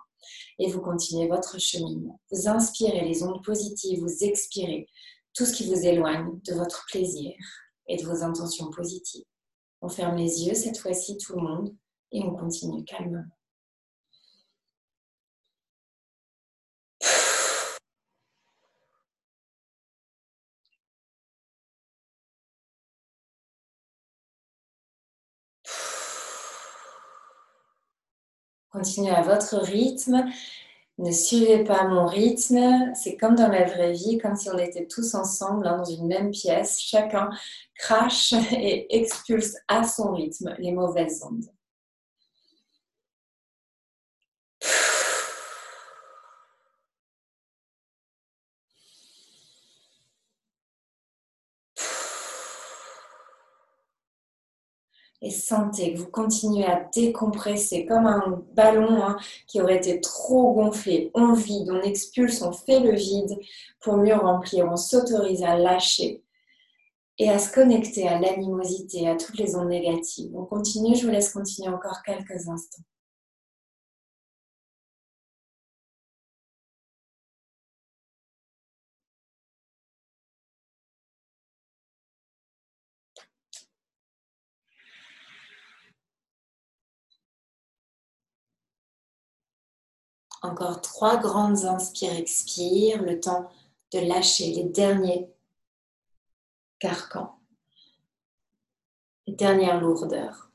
et 0.60 0.70
vous 0.70 0.82
continuez 0.82 1.28
votre 1.28 1.60
cheminement. 1.60 2.20
Vous 2.32 2.48
inspirez 2.48 3.02
les 3.08 3.24
ondes 3.24 3.44
positives, 3.44 4.02
vous 4.02 4.24
expirez 4.24 4.88
tout 5.34 5.46
ce 5.46 5.54
qui 5.54 5.68
vous 5.68 5.86
éloigne 5.86 6.40
de 6.46 6.54
votre 6.54 6.86
plaisir 6.90 7.34
et 7.88 7.98
de 7.98 8.06
vos 8.06 8.24
intentions 8.24 8.70
positives. 8.70 9.26
On 9.82 9.90
ferme 9.90 10.18
les 10.18 10.46
yeux 10.46 10.54
cette 10.54 10.78
fois-ci, 10.78 11.18
tout 11.18 11.36
le 11.36 11.42
monde, 11.42 11.76
et 12.12 12.22
on 12.24 12.36
continue 12.36 12.84
calmement. 12.84 13.26
Continuez 28.72 29.12
à 29.12 29.22
votre 29.22 29.58
rythme. 29.58 30.26
Ne 30.98 31.12
suivez 31.12 31.64
pas 31.64 31.88
mon 31.88 32.06
rythme, 32.06 32.94
c'est 32.96 33.18
comme 33.18 33.36
dans 33.36 33.48
la 33.48 33.66
vraie 33.66 33.92
vie, 33.94 34.18
comme 34.18 34.36
si 34.36 34.50
on 34.50 34.58
était 34.58 34.86
tous 34.86 35.16
ensemble 35.16 35.68
hein, 35.68 35.78
dans 35.78 35.86
une 35.86 36.08
même 36.08 36.32
pièce, 36.32 36.80
chacun 36.80 37.30
crache 37.76 38.34
et 38.52 38.96
expulse 38.96 39.58
à 39.68 39.84
son 39.84 40.14
rythme 40.14 40.56
les 40.60 40.72
mauvaises 40.72 41.24
ondes. 41.24 41.46
Et 55.22 55.30
sentez 55.30 55.94
que 55.94 56.00
vous 56.00 56.10
continuez 56.10 56.66
à 56.66 56.88
décompresser 56.94 57.86
comme 57.86 58.08
un 58.08 58.44
ballon 58.54 59.04
hein, 59.04 59.18
qui 59.48 59.62
aurait 59.62 59.78
été 59.78 60.02
trop 60.02 60.54
gonflé. 60.54 61.12
On 61.14 61.34
vide, 61.34 61.70
on 61.72 61.82
expulse, 61.82 62.42
on 62.42 62.52
fait 62.52 62.80
le 62.80 62.96
vide 62.96 63.38
pour 63.82 63.98
mieux 63.98 64.16
remplir. 64.16 64.66
On 64.66 64.78
s'autorise 64.78 65.44
à 65.44 65.56
lâcher 65.58 66.24
et 67.20 67.30
à 67.30 67.38
se 67.38 67.54
connecter 67.54 68.08
à 68.08 68.20
l'animosité, 68.20 69.08
à 69.08 69.16
toutes 69.16 69.38
les 69.38 69.56
ondes 69.56 69.70
négatives. 69.70 70.32
On 70.36 70.46
continue, 70.46 70.96
je 70.96 71.06
vous 71.06 71.12
laisse 71.12 71.32
continuer 71.32 71.70
encore 71.70 72.02
quelques 72.04 72.48
instants. 72.48 72.84
Encore 90.42 90.82
trois 90.82 91.18
grandes 91.18 91.66
inspires, 91.66 92.16
expire, 92.16 93.04
le 93.04 93.20
temps 93.20 93.50
de 93.94 94.00
lâcher 94.00 94.52
les 94.54 94.64
derniers 94.64 95.30
carcans, 96.80 97.40
les 99.28 99.34
dernières 99.34 99.80
lourdeurs. 99.80 100.52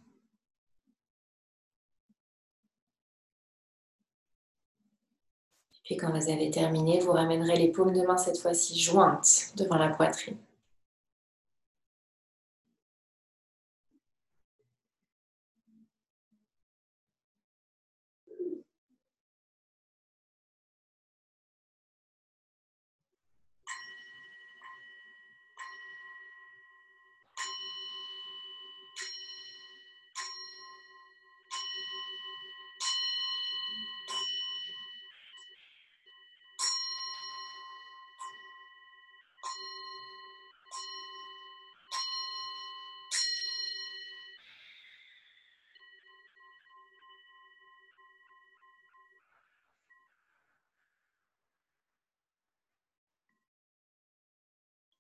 Puis 5.85 5.97
quand 5.97 6.11
vous 6.11 6.29
avez 6.29 6.51
terminé, 6.51 6.99
vous 6.99 7.13
ramènerez 7.13 7.57
les 7.57 7.71
paumes 7.71 7.93
de 7.93 8.03
main 8.03 8.17
cette 8.17 8.39
fois-ci 8.39 8.77
jointes 8.77 9.53
devant 9.57 9.77
la 9.77 9.91
poitrine. 9.91 10.37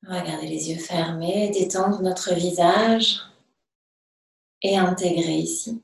Regardez 0.08 0.46
les 0.46 0.70
yeux 0.70 0.78
fermés, 0.78 1.50
détendre 1.50 2.00
notre 2.00 2.32
visage 2.32 3.18
et 4.62 4.78
intégrer 4.78 5.38
ici 5.38 5.82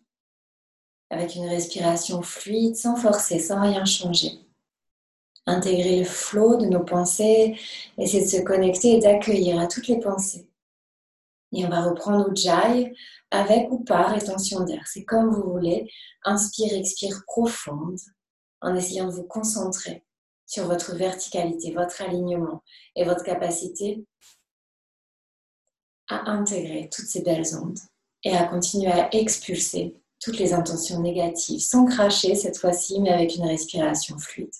avec 1.10 1.34
une 1.34 1.48
respiration 1.48 2.22
fluide, 2.22 2.76
sans 2.76 2.96
forcer, 2.96 3.38
sans 3.38 3.60
rien 3.60 3.84
changer. 3.84 4.38
Intégrer 5.44 5.98
le 5.98 6.04
flot 6.04 6.56
de 6.56 6.66
nos 6.66 6.84
pensées, 6.84 7.58
essayer 7.98 8.24
de 8.24 8.30
se 8.30 8.40
connecter 8.40 8.96
et 8.96 9.00
d'accueillir 9.00 9.58
à 9.60 9.66
toutes 9.66 9.88
les 9.88 9.98
pensées. 9.98 10.48
Et 11.52 11.66
on 11.66 11.68
va 11.68 11.82
reprendre 11.82 12.30
Ujjayi 12.30 12.94
avec 13.30 13.70
ou 13.70 13.80
par 13.80 14.10
rétention 14.10 14.60
d'air. 14.60 14.84
C'est 14.86 15.04
comme 15.04 15.34
vous 15.34 15.50
voulez. 15.50 15.90
Inspire, 16.22 16.72
expire 16.74 17.24
profonde 17.26 17.98
en 18.60 18.74
essayant 18.74 19.08
de 19.08 19.12
vous 19.12 19.24
concentrer 19.24 20.04
sur 20.52 20.66
votre 20.66 20.94
verticalité, 20.94 21.72
votre 21.72 22.02
alignement 22.02 22.62
et 22.94 23.04
votre 23.04 23.24
capacité 23.24 24.04
à 26.10 26.30
intégrer 26.30 26.90
toutes 26.92 27.06
ces 27.06 27.22
belles 27.22 27.56
ondes 27.56 27.78
et 28.22 28.36
à 28.36 28.44
continuer 28.44 28.92
à 28.92 29.08
expulser 29.14 29.96
toutes 30.20 30.38
les 30.38 30.52
intentions 30.52 31.00
négatives 31.00 31.60
sans 31.60 31.86
cracher 31.86 32.34
cette 32.34 32.58
fois-ci, 32.58 33.00
mais 33.00 33.08
avec 33.08 33.34
une 33.36 33.46
respiration 33.46 34.18
fluide. 34.18 34.52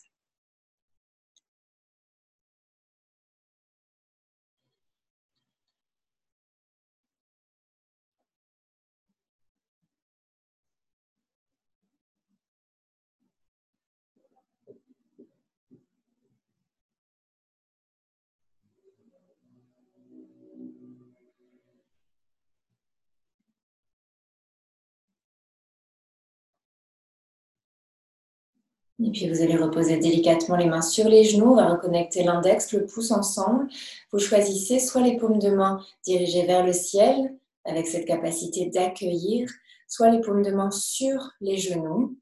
Et 29.05 29.11
puis 29.11 29.29
vous 29.29 29.43
allez 29.43 29.57
reposer 29.57 29.97
délicatement 29.97 30.57
les 30.57 30.67
mains 30.67 30.83
sur 30.83 31.09
les 31.09 31.25
genoux. 31.25 31.57
On 31.59 31.69
reconnecter 31.69 32.23
l'index, 32.23 32.73
le 32.73 32.87
pouce 32.87 33.11
ensemble. 33.11 33.67
Vous 34.13 34.19
choisissez 34.19 34.79
soit 34.79 35.03
les 35.03 35.17
paumes 35.17 35.39
de 35.39 35.51
main 35.51 35.85
dirigées 36.05 36.47
vers 36.47 36.65
le 36.65 36.73
ciel, 36.73 37.35
avec 37.65 37.87
cette 37.87 38.07
capacité 38.07 38.67
d'accueillir, 38.67 39.51
soit 39.89 40.11
les 40.11 40.21
paumes 40.21 40.43
de 40.43 40.53
main 40.53 40.71
sur 40.71 41.33
les 41.41 41.59
genoux 41.59 42.17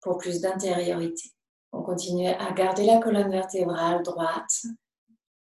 pour 0.00 0.18
plus 0.18 0.40
d'intériorité. 0.40 1.30
On 1.72 1.82
continue 1.82 2.28
à 2.28 2.52
garder 2.52 2.84
la 2.84 2.98
colonne 2.98 3.30
vertébrale 3.30 4.02
droite 4.02 4.66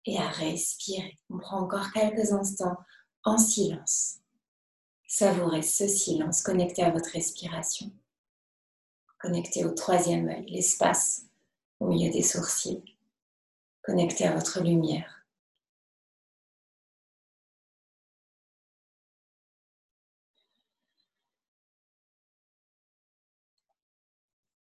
et 0.04 0.18
à 0.18 0.28
respirer. 0.28 1.16
On 1.30 1.38
prend 1.38 1.60
encore 1.60 1.92
quelques 1.92 2.32
instants 2.32 2.76
en 3.24 3.38
silence. 3.38 4.16
Savourez 5.06 5.62
ce 5.62 5.88
silence 5.88 6.42
connecté 6.42 6.82
à 6.82 6.90
votre 6.90 7.10
respiration. 7.10 7.90
Connecté 9.20 9.66
au 9.66 9.72
troisième 9.72 10.28
œil, 10.30 10.46
l'espace 10.48 11.26
au 11.78 11.88
milieu 11.88 12.10
des 12.10 12.22
sourcils. 12.22 12.82
Connecté 13.82 14.24
à 14.24 14.34
votre 14.34 14.62
lumière. 14.62 15.26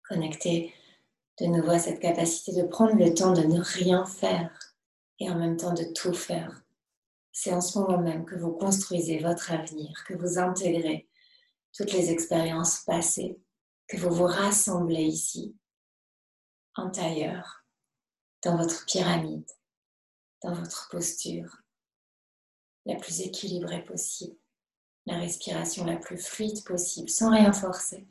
Connecté 0.10 0.74
de 1.40 1.46
nouveau 1.46 1.72
à 1.72 1.80
cette 1.80 2.00
capacité 2.00 2.60
de 2.60 2.68
prendre 2.68 2.96
le 2.96 3.14
temps 3.14 3.34
de 3.34 3.44
ne 3.44 3.62
rien 3.62 4.06
faire 4.08 4.76
et 5.20 5.30
en 5.30 5.36
même 5.36 5.58
temps 5.58 5.74
de 5.74 5.84
tout 5.94 6.14
faire. 6.14 6.64
C'est 7.32 7.54
en 7.54 7.62
ce 7.62 7.78
moment 7.78 8.00
même 8.00 8.26
que 8.26 8.36
vous 8.36 8.52
construisez 8.52 9.20
votre 9.20 9.52
avenir, 9.52 10.04
que 10.08 10.16
vous 10.16 10.40
intégrez 10.40 11.08
toutes 11.74 11.94
les 11.94 12.10
expériences 12.10 12.80
passées 12.80 13.40
que 13.92 13.98
vous 13.98 14.16
vous 14.16 14.26
rassemblez 14.26 15.04
ici, 15.04 15.54
en 16.76 16.90
tailleur, 16.90 17.66
dans 18.42 18.56
votre 18.56 18.86
pyramide, 18.86 19.50
dans 20.42 20.54
votre 20.54 20.88
posture 20.90 21.58
la 22.86 22.96
plus 22.96 23.20
équilibrée 23.20 23.84
possible, 23.84 24.38
la 25.06 25.18
respiration 25.18 25.84
la 25.84 25.98
plus 25.98 26.18
fluide 26.18 26.64
possible, 26.64 27.10
sans 27.10 27.32
rien 27.32 27.52
forcer. 27.52 28.08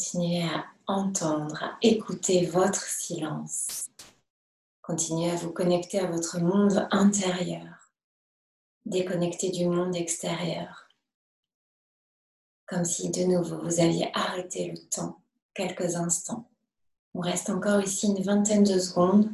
Continuez 0.00 0.44
à 0.44 0.64
entendre, 0.86 1.62
à 1.62 1.76
écouter 1.82 2.46
votre 2.46 2.82
silence. 2.82 3.90
Continuez 4.80 5.30
à 5.30 5.34
vous 5.34 5.52
connecter 5.52 5.98
à 5.98 6.06
votre 6.06 6.40
monde 6.40 6.88
intérieur, 6.90 7.92
déconnecté 8.86 9.50
du 9.50 9.66
monde 9.66 9.94
extérieur. 9.94 10.88
Comme 12.66 12.86
si 12.86 13.10
de 13.10 13.24
nouveau 13.24 13.58
vous 13.58 13.78
aviez 13.80 14.10
arrêté 14.14 14.70
le 14.70 14.78
temps 14.88 15.20
quelques 15.52 15.96
instants. 15.96 16.48
On 17.12 17.20
reste 17.20 17.50
encore 17.50 17.82
ici 17.82 18.06
une 18.06 18.22
vingtaine 18.22 18.64
de 18.64 18.78
secondes 18.78 19.30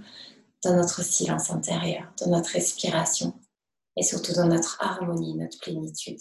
dans 0.64 0.74
notre 0.74 1.05
silence 1.05 1.48
intérieur, 1.50 2.12
dans 2.18 2.31
notre 2.31 2.50
respiration 2.50 3.38
et 3.96 4.02
surtout 4.02 4.33
dans 4.33 4.48
notre 4.48 4.83
harmonie, 4.83 5.37
notre 5.37 5.61
plénitude. 5.61 6.18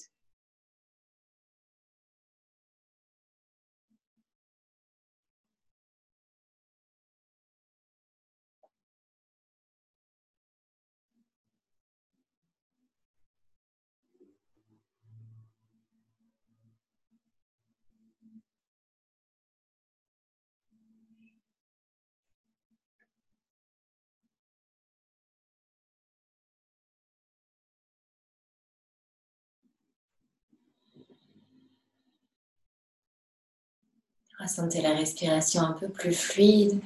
Ressentez 34.46 34.82
la 34.82 34.94
respiration 34.94 35.62
un 35.62 35.74
peu 35.74 35.88
plus 35.88 36.14
fluide. 36.14 36.80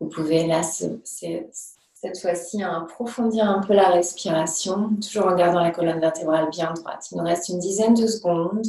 Vous 0.00 0.08
pouvez 0.08 0.46
là, 0.46 0.62
cette 0.62 2.20
fois-ci, 2.20 2.62
approfondir 2.62 3.50
un 3.50 3.60
peu 3.60 3.74
la 3.74 3.88
respiration, 3.88 4.90
toujours 5.02 5.26
en 5.26 5.34
gardant 5.34 5.60
la 5.60 5.72
colonne 5.72 5.98
vertébrale 5.98 6.48
bien 6.50 6.72
droite. 6.74 7.08
Il 7.10 7.18
nous 7.18 7.24
reste 7.24 7.48
une 7.48 7.58
dizaine 7.58 7.94
de 7.94 8.06
secondes. 8.06 8.64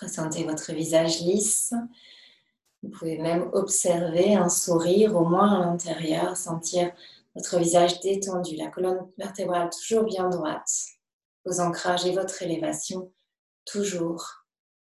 Ressentez 0.00 0.44
votre 0.44 0.72
visage 0.72 1.20
lisse. 1.20 1.74
Vous 2.82 2.90
pouvez 2.90 3.18
même 3.18 3.50
observer 3.52 4.34
un 4.34 4.48
sourire 4.48 5.16
au 5.16 5.24
moins 5.24 5.60
à 5.60 5.66
l'intérieur, 5.66 6.36
sentir 6.36 6.92
votre 7.34 7.58
visage 7.58 8.00
détendu, 8.00 8.56
la 8.56 8.68
colonne 8.68 9.10
vertébrale 9.18 9.70
toujours 9.70 10.04
bien 10.04 10.28
droite, 10.28 10.70
vos 11.44 11.60
ancrages 11.60 12.06
et 12.06 12.12
votre 12.12 12.42
élévation 12.42 13.12
toujours 13.66 14.46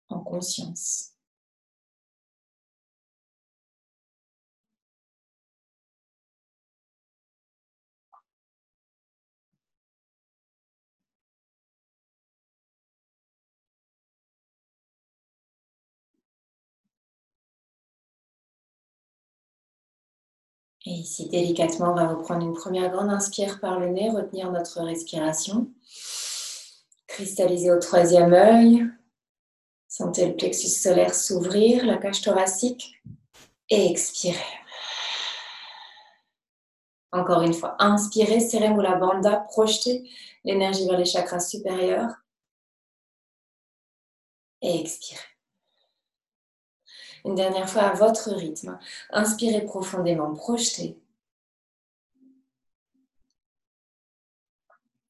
en 0.08 0.20
conscience. 0.20 1.15
Et 20.86 20.92
ici, 20.92 21.28
délicatement, 21.28 21.90
on 21.90 21.94
va 21.94 22.06
reprendre 22.06 22.46
une 22.46 22.54
première 22.54 22.92
grande 22.92 23.10
inspire 23.10 23.58
par 23.58 23.80
le 23.80 23.88
nez, 23.88 24.08
retenir 24.08 24.52
notre 24.52 24.82
respiration. 24.82 25.68
Cristalliser 27.08 27.72
au 27.72 27.80
troisième 27.80 28.32
œil. 28.32 28.86
Sentez 29.88 30.28
le 30.28 30.36
plexus 30.36 30.68
solaire 30.68 31.12
s'ouvrir, 31.12 31.84
la 31.84 31.96
cage 31.96 32.22
thoracique. 32.22 33.02
Et 33.68 33.90
expirez. 33.90 34.38
Encore 37.10 37.42
une 37.42 37.54
fois, 37.54 37.74
inspirez, 37.80 38.38
serrez 38.38 38.72
la 38.76 38.94
banda, 38.94 39.44
projetez 39.48 40.08
l'énergie 40.44 40.86
vers 40.86 40.98
les 40.98 41.04
chakras 41.04 41.40
supérieurs. 41.40 42.14
Et 44.62 44.82
expirez. 44.82 45.35
Une 47.26 47.34
dernière 47.34 47.68
fois 47.68 47.82
à 47.82 47.92
votre 47.92 48.30
rythme. 48.30 48.78
Inspirez 49.10 49.62
profondément, 49.62 50.32
projetez. 50.32 50.96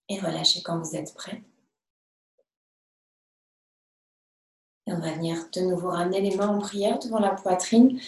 Et 0.08 0.18
relâchez 0.18 0.62
quand 0.62 0.78
vous 0.78 0.96
êtes 0.96 1.12
prêt. 1.12 1.42
Et 4.86 4.92
on 4.94 4.98
va 4.98 5.12
venir 5.12 5.36
de 5.52 5.60
nouveau 5.60 5.90
ramener 5.90 6.22
les 6.22 6.34
mains 6.36 6.48
en 6.48 6.58
prière 6.58 6.98
devant 7.00 7.18
la 7.18 7.34
poitrine, 7.34 8.00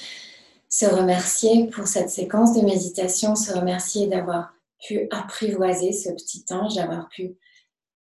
se 0.70 0.86
remercier 0.86 1.66
pour 1.66 1.86
cette 1.86 2.08
séquence 2.08 2.54
de 2.54 2.62
méditation, 2.62 3.36
se 3.36 3.52
remercier 3.52 4.06
d'avoir 4.06 4.54
pu 4.78 5.06
apprivoiser 5.10 5.92
ce 5.92 6.10
petit 6.10 6.46
ange, 6.50 6.76
d'avoir 6.76 7.10
pu 7.10 7.36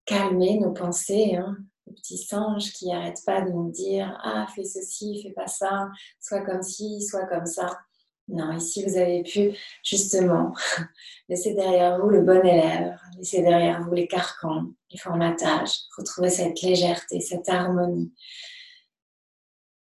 calmer 0.06 0.60
nos 0.60 0.74
pensées, 0.74 1.38
hein, 1.38 1.58
le 1.88 1.94
petit 1.94 2.18
singe 2.18 2.74
qui 2.74 2.88
n'arrête 2.88 3.22
pas 3.26 3.42
de 3.42 3.52
nous 3.52 3.72
dire 3.72 4.18
Ah, 4.24 4.48
fais 4.56 4.64
ceci, 4.64 5.22
fais 5.24 5.32
pas 5.32 5.48
ça, 5.48 5.90
soit 6.20 6.42
comme 6.42 6.62
ci, 6.62 7.02
soit 7.02 7.26
comme 7.26 7.46
ça. 7.46 7.80
Non, 8.28 8.52
ici 8.52 8.84
vous 8.84 8.98
avez 8.98 9.24
pu 9.24 9.58
justement 9.84 10.54
laisser 11.30 11.54
derrière 11.54 12.00
vous 12.00 12.10
le 12.10 12.22
bon 12.22 12.46
élève, 12.46 12.98
laisser 13.18 13.42
derrière 13.42 13.82
vous 13.82 13.94
les 13.94 14.08
carcans, 14.08 14.66
les 14.92 14.98
formatages, 14.98 15.80
retrouver 15.98 16.30
cette 16.30 16.62
légèreté, 16.62 17.22
cette 17.22 17.48
harmonie. 17.48 18.14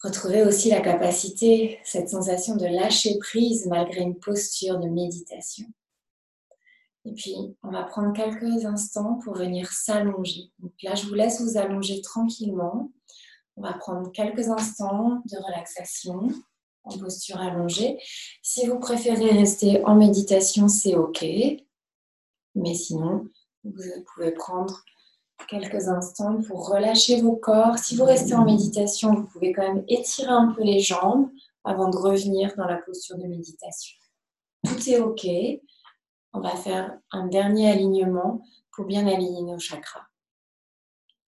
Retrouver 0.03 0.43
aussi 0.43 0.69
la 0.69 0.83
capacité, 0.83 1.79
cette 1.85 2.11
sensation 2.11 2.57
de 2.57 2.67
lâcher 2.67 3.17
prise 3.19 3.67
malgré 3.67 4.03
une 4.03 4.19
posture 4.19 4.79
de 4.79 4.91
méditation. 4.91 5.65
Et 7.07 7.13
puis, 7.13 7.35
on 7.63 7.71
va 7.71 7.83
prendre 7.83 8.15
quelques 8.15 8.65
instants 8.65 9.19
pour 9.23 9.35
venir 9.35 9.71
s'allonger. 9.71 10.51
Donc 10.59 10.73
là, 10.83 10.95
je 10.95 11.07
vous 11.07 11.15
laisse 11.15 11.41
vous 11.41 11.59
allonger 11.59 12.01
tranquillement. 12.01 12.91
On 13.57 13.63
va 13.63 13.75
prendre 13.75 14.11
quelques 14.11 14.49
instants 14.49 15.23
de 15.27 15.37
relaxation 15.37 16.29
en 16.85 16.99
posture 16.99 17.41
allongée. 17.41 17.99
Si 18.43 18.67
vous 18.67 18.79
préférez 18.79 19.31
rester 19.31 19.85
en 19.85 19.95
méditation, 19.95 20.69
c'est 20.69 20.95
OK. 20.95 21.25
Mais 22.55 22.75
sinon, 22.75 23.27
vous 23.65 23.73
pouvez 24.15 24.33
prendre 24.33 24.83
quelques 25.49 25.89
instants 25.89 26.41
pour 26.43 26.69
relâcher 26.69 27.21
vos 27.21 27.37
corps. 27.37 27.79
Si 27.79 27.97
vous 27.97 28.05
restez 28.05 28.35
en 28.35 28.45
méditation, 28.45 29.15
vous 29.15 29.27
pouvez 29.27 29.53
quand 29.53 29.63
même 29.63 29.85
étirer 29.89 30.31
un 30.31 30.53
peu 30.53 30.63
les 30.63 30.81
jambes 30.81 31.31
avant 31.65 31.91
de 31.91 31.97
revenir 31.97 32.55
dans 32.57 32.67
la 32.67 32.77
posture 32.77 33.19
de 33.19 33.27
méditation. 33.27 33.97
Tout 34.67 34.89
est 34.89 35.01
OK 35.01 35.27
on 36.35 36.41
va 36.41 36.57
faire 36.57 36.99
un 37.13 37.29
dernier 37.29 37.71
alignement 37.71 38.45
pour 38.73 38.85
bien 38.85 39.07
aligner 39.07 39.43
nos 39.43 39.59
chakras. 39.59 40.07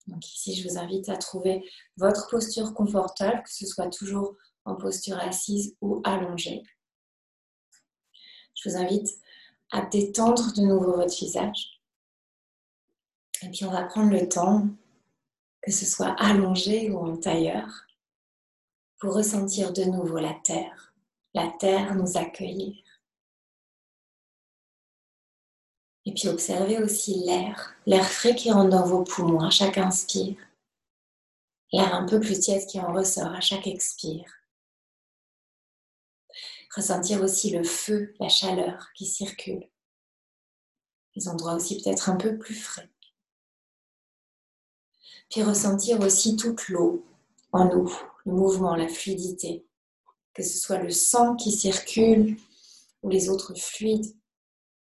Donc 0.08 0.26
ici, 0.26 0.54
je 0.54 0.68
vous 0.68 0.78
invite 0.78 1.08
à 1.08 1.16
trouver 1.16 1.64
votre 1.96 2.28
posture 2.28 2.74
confortable, 2.74 3.42
que 3.42 3.52
ce 3.52 3.66
soit 3.66 3.88
toujours 3.88 4.36
en 4.64 4.74
posture 4.74 5.18
assise 5.18 5.76
ou 5.80 6.00
allongée. 6.04 6.62
Je 8.54 8.68
vous 8.68 8.76
invite 8.76 9.08
à 9.70 9.82
détendre 9.82 10.52
de 10.54 10.62
nouveau 10.62 10.96
votre 10.96 11.16
visage. 11.16 11.80
Et 13.42 13.48
puis 13.50 13.64
on 13.64 13.70
va 13.70 13.84
prendre 13.84 14.10
le 14.10 14.28
temps, 14.28 14.66
que 15.62 15.70
ce 15.70 15.84
soit 15.84 16.14
allongé 16.18 16.90
ou 16.90 16.98
en 16.98 17.16
tailleur, 17.16 17.68
pour 18.98 19.14
ressentir 19.14 19.72
de 19.72 19.84
nouveau 19.84 20.18
la 20.18 20.34
terre. 20.42 20.94
La 21.34 21.52
terre 21.58 21.94
nous 21.94 22.16
accueillir. 22.16 22.85
Et 26.06 26.14
puis 26.14 26.28
observez 26.28 26.80
aussi 26.80 27.14
l'air, 27.24 27.74
l'air 27.84 28.08
frais 28.08 28.36
qui 28.36 28.52
rentre 28.52 28.70
dans 28.70 28.86
vos 28.86 29.02
poumons 29.02 29.40
à 29.40 29.50
chaque 29.50 29.76
inspire. 29.76 30.36
L'air 31.72 31.94
un 31.94 32.06
peu 32.06 32.20
plus 32.20 32.38
tiède 32.38 32.64
qui 32.66 32.80
en 32.80 32.92
ressort 32.92 33.32
à 33.32 33.40
chaque 33.40 33.66
expire. 33.66 34.32
Ressentir 36.74 37.22
aussi 37.22 37.50
le 37.50 37.64
feu, 37.64 38.14
la 38.20 38.28
chaleur 38.28 38.92
qui 38.94 39.04
circule. 39.04 39.68
Les 41.16 41.26
endroits 41.28 41.54
aussi 41.54 41.82
peut-être 41.82 42.08
un 42.08 42.16
peu 42.16 42.38
plus 42.38 42.54
frais. 42.54 42.88
Puis 45.28 45.42
ressentir 45.42 45.98
aussi 46.00 46.36
toute 46.36 46.68
l'eau 46.68 47.04
en 47.50 47.64
nous, 47.64 47.92
le 48.26 48.32
mouvement, 48.32 48.76
la 48.76 48.88
fluidité. 48.88 49.66
Que 50.34 50.44
ce 50.44 50.56
soit 50.56 50.78
le 50.78 50.90
sang 50.90 51.34
qui 51.34 51.50
circule 51.50 52.36
ou 53.02 53.08
les 53.08 53.28
autres 53.28 53.54
fluides 53.58 54.15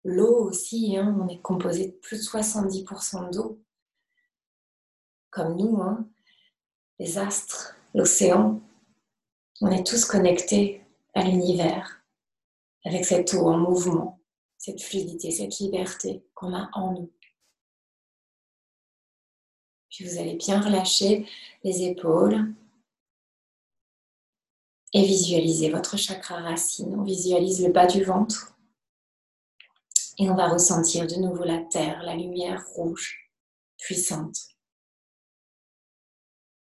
L'eau 0.08 0.48
aussi, 0.48 0.96
hein, 0.96 1.18
on 1.20 1.28
est 1.28 1.42
composé 1.42 1.88
de 1.88 1.94
plus 1.94 2.18
de 2.18 2.22
70% 2.22 3.34
d'eau, 3.34 3.60
comme 5.32 5.58
nous. 5.58 5.82
Hein. 5.82 6.08
les 7.00 7.18
astres, 7.18 7.76
l'océan. 7.96 8.62
On 9.62 9.72
est 9.72 9.86
tous 9.86 10.06
connectés 10.06 10.84
à 11.16 11.24
l'univers 11.24 12.06
avec 12.84 13.04
cette 13.04 13.34
eau 13.34 13.48
en 13.48 13.58
mouvement, 13.58 14.22
cette 14.60 14.80
fluidité, 14.80 15.32
cette 15.32 15.58
liberté 15.58 16.24
qu'on 16.36 16.54
a 16.54 16.70
en 16.74 16.94
nous. 16.94 17.12
Puis 19.90 20.06
vous 20.06 20.20
allez 20.20 20.36
bien 20.36 20.62
relâcher 20.62 21.28
les 21.64 21.82
épaules 21.82 22.54
et 24.94 25.04
visualiser 25.04 25.72
votre 25.72 25.98
chakra 25.98 26.42
racine. 26.42 26.94
On 26.96 27.04
visualise 27.04 27.66
le 27.66 27.72
bas 27.72 27.88
du 27.88 28.04
ventre 28.04 28.55
et 30.18 30.30
on 30.30 30.36
va 30.36 30.50
ressentir 30.50 31.08
de 31.08 31.16
nouveau 31.16 31.44
la 31.44 31.60
terre, 31.60 32.04
la 32.04 32.16
lumière 32.16 32.66
rouge, 32.76 33.32
puissante. 33.78 34.38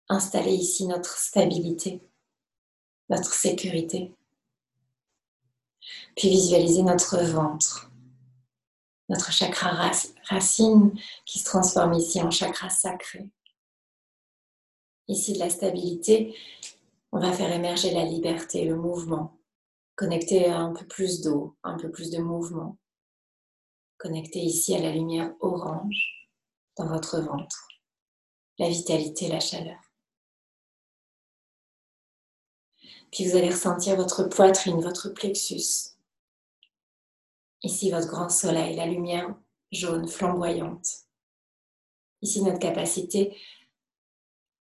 Installer 0.08 0.52
ici 0.52 0.86
notre 0.86 1.16
stabilité, 1.16 2.02
notre 3.08 3.32
sécurité. 3.32 4.14
Puis 6.16 6.30
visualiser 6.30 6.82
notre 6.82 7.18
ventre, 7.22 7.90
notre 9.08 9.32
chakra 9.32 9.90
racine 10.28 10.92
qui 11.26 11.38
se 11.38 11.44
transforme 11.44 11.94
ici 11.94 12.20
en 12.22 12.30
chakra 12.30 12.70
sacré. 12.70 13.30
Ici 15.08 15.34
de 15.34 15.38
la 15.38 15.50
stabilité, 15.50 16.34
on 17.12 17.20
va 17.20 17.32
faire 17.32 17.52
émerger 17.52 17.92
la 17.92 18.04
liberté, 18.04 18.64
le 18.64 18.76
mouvement, 18.76 19.38
connecter 19.96 20.48
un 20.48 20.72
peu 20.72 20.86
plus 20.86 21.20
d'eau, 21.20 21.56
un 21.62 21.76
peu 21.76 21.90
plus 21.90 22.10
de 22.10 22.18
mouvement. 22.18 22.78
Connecter 24.04 24.40
ici 24.40 24.74
à 24.74 24.80
la 24.80 24.92
lumière 24.92 25.32
orange 25.40 26.28
dans 26.76 26.86
votre 26.86 27.20
ventre, 27.20 27.68
la 28.58 28.68
vitalité, 28.68 29.28
la 29.28 29.40
chaleur. 29.40 29.80
Puis 33.10 33.26
vous 33.26 33.34
allez 33.34 33.48
ressentir 33.48 33.96
votre 33.96 34.24
poitrine, 34.24 34.82
votre 34.82 35.08
plexus, 35.08 35.94
Ici, 37.62 37.90
votre 37.90 38.08
grand 38.08 38.28
soleil, 38.28 38.76
la 38.76 38.84
lumière 38.84 39.34
jaune 39.72 40.06
flamboyante. 40.06 40.86
Ici, 42.20 42.42
notre 42.42 42.58
capacité 42.58 43.40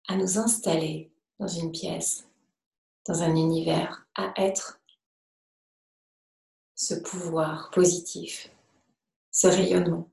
à 0.08 0.16
nous 0.16 0.40
installer 0.40 1.12
dans 1.38 1.50
une 1.50 1.74
pièce, 1.74 2.26
dans 3.06 3.22
un 3.22 3.36
univers, 3.36 4.08
à 4.16 4.34
être 4.38 4.80
ce 6.76 6.96
pouvoir 6.96 7.70
positif, 7.72 8.50
ce 9.36 9.48
rayonnement. 9.48 10.10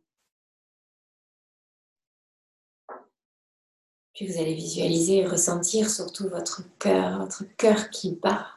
Puis 4.14 4.26
vous 4.26 4.40
allez 4.40 4.54
visualiser 4.54 5.18
et 5.18 5.26
ressentir 5.26 5.88
surtout 5.88 6.28
votre 6.28 6.62
cœur, 6.78 7.20
votre 7.20 7.44
cœur 7.56 7.90
qui 7.90 8.16
bat, 8.16 8.48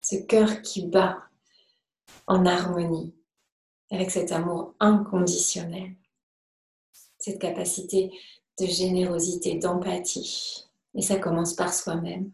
ce 0.00 0.14
cœur 0.14 0.62
qui 0.62 0.86
bat 0.86 1.28
en 2.28 2.46
harmonie 2.46 3.12
avec 3.90 4.12
cet 4.12 4.30
amour 4.30 4.76
inconditionnel, 4.78 5.96
cette 7.18 7.40
capacité 7.40 8.16
de 8.60 8.66
générosité, 8.66 9.58
d'empathie. 9.58 10.64
Et 10.94 11.02
ça 11.02 11.18
commence 11.18 11.54
par 11.54 11.74
soi-même. 11.74 12.30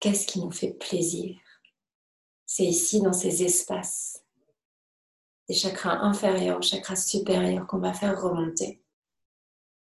Qu'est-ce 0.00 0.26
qui 0.26 0.40
nous 0.40 0.50
fait 0.50 0.72
plaisir? 0.72 1.38
C'est 2.46 2.64
ici, 2.64 3.02
dans 3.02 3.12
ces 3.12 3.42
espaces, 3.42 4.25
des 5.48 5.54
chakras 5.54 5.98
inférieurs, 6.00 6.62
chakras 6.62 6.96
supérieurs, 6.96 7.66
qu'on 7.66 7.78
va 7.78 7.92
faire 7.92 8.20
remonter 8.20 8.82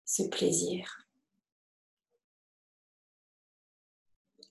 ce 0.06 0.24
plaisir. 0.24 1.08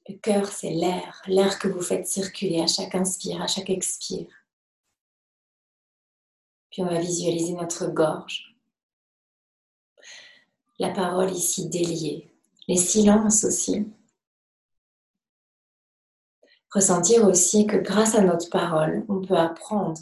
Le 0.09 0.17
cœur, 0.17 0.47
c'est 0.47 0.71
l'air, 0.71 1.23
l'air 1.27 1.59
que 1.59 1.69
vous 1.69 1.83
faites 1.83 2.07
circuler 2.07 2.61
à 2.61 2.67
chaque 2.67 2.95
inspire, 2.95 3.43
à 3.43 3.47
chaque 3.47 3.71
expire. 3.71 4.29
Puis 6.71 6.83
on 6.83 6.87
va 6.87 7.01
visualiser 7.01 7.53
notre 7.53 7.87
gorge. 7.89 8.57
La 10.79 10.91
parole 10.91 11.31
ici 11.31 11.69
déliée. 11.69 12.33
Les 12.67 12.77
silences 12.77 13.45
aussi. 13.45 13.87
Ressentir 16.73 17.25
aussi 17.25 17.67
que 17.67 17.77
grâce 17.77 18.15
à 18.15 18.23
notre 18.23 18.49
parole, 18.49 19.05
on 19.09 19.21
peut 19.21 19.37
apprendre. 19.37 20.01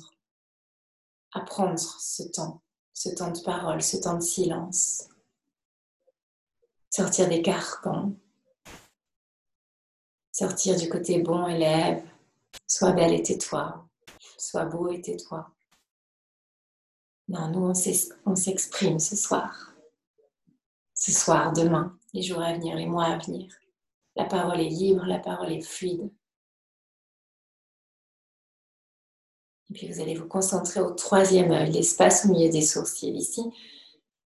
Apprendre 1.33 1.79
ce 1.79 2.23
temps, 2.23 2.63
ce 2.93 3.11
temps 3.11 3.31
de 3.31 3.41
parole, 3.41 3.83
ce 3.83 3.97
temps 3.99 4.17
de 4.17 4.23
silence. 4.23 5.09
Sortir 6.91 7.29
des 7.29 7.43
carcans. 7.43 8.13
Sortir 10.33 10.77
du 10.77 10.89
côté 10.89 11.21
bon 11.21 11.47
élève. 11.47 12.03
Sois 12.67 12.93
belle 12.93 13.15
et 13.15 13.23
tais-toi. 13.23 13.87
Sois 14.39 14.65
beau 14.65 14.91
et 14.91 15.01
tais-toi. 15.01 15.51
Non, 17.29 17.49
nous, 17.51 17.73
on 18.25 18.35
s'exprime 18.35 18.99
ce 18.99 19.15
soir. 19.15 19.75
Ce 20.95 21.13
soir, 21.13 21.53
demain, 21.53 21.99
les 22.15 22.23
jours 22.23 22.41
à 22.41 22.55
venir, 22.55 22.75
les 22.75 22.87
mois 22.87 23.05
à 23.05 23.19
venir. 23.19 23.55
La 24.17 24.25
parole 24.25 24.61
est 24.61 24.69
libre, 24.71 25.05
la 25.05 25.19
parole 25.19 25.53
est 25.53 25.61
fluide. 25.61 26.11
Et 29.71 29.75
puis 29.75 29.93
vous 29.93 30.01
allez 30.01 30.15
vous 30.15 30.27
concentrer 30.27 30.81
au 30.81 30.91
troisième 30.91 31.53
œil, 31.53 31.73
l'espace 31.73 32.25
au 32.25 32.29
milieu 32.29 32.51
des 32.51 32.63
sourcils. 32.63 33.11
Ici, 33.11 33.43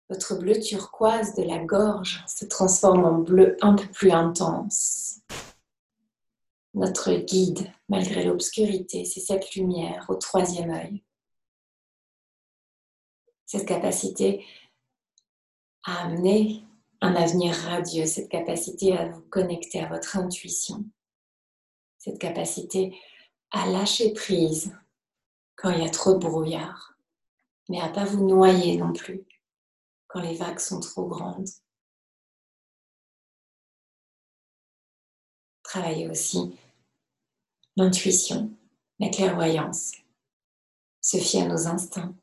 votre 0.08 0.38
bleu 0.38 0.58
turquoise 0.60 1.34
de 1.34 1.42
la 1.42 1.58
gorge 1.58 2.24
se 2.28 2.44
transforme 2.44 3.04
en 3.04 3.18
bleu 3.18 3.56
un 3.60 3.74
peu 3.74 3.86
plus 3.88 4.12
intense. 4.12 5.20
Notre 6.74 7.12
guide, 7.14 7.70
malgré 7.88 8.24
l'obscurité, 8.24 9.04
c'est 9.04 9.20
cette 9.20 9.54
lumière 9.54 10.06
au 10.08 10.14
troisième 10.14 10.70
œil 10.70 11.02
cette 13.52 13.68
capacité 13.68 14.46
à 15.84 16.06
amener 16.06 16.64
un 17.02 17.14
avenir 17.14 17.54
radieux, 17.54 18.06
cette 18.06 18.30
capacité 18.30 18.96
à 18.96 19.08
vous 19.08 19.20
connecter 19.28 19.80
à 19.80 19.88
votre 19.88 20.16
intuition, 20.16 20.86
cette 21.98 22.18
capacité 22.18 22.96
à 23.50 23.66
lâcher 23.66 24.14
prise 24.14 24.74
quand 25.62 25.70
il 25.70 25.80
y 25.80 25.86
a 25.86 25.90
trop 25.90 26.14
de 26.14 26.18
brouillard, 26.18 26.98
mais 27.68 27.80
à 27.80 27.88
pas 27.88 28.04
vous 28.04 28.26
noyer 28.26 28.76
non 28.76 28.92
plus 28.92 29.24
quand 30.08 30.20
les 30.20 30.34
vagues 30.34 30.58
sont 30.58 30.80
trop 30.80 31.06
grandes. 31.06 31.48
Travaillez 35.62 36.10
aussi 36.10 36.58
l'intuition, 37.76 38.50
la 38.98 39.08
clairvoyance, 39.08 39.92
se 41.00 41.18
fier 41.18 41.42
à 41.42 41.46
nos 41.46 41.68
instincts, 41.68 42.14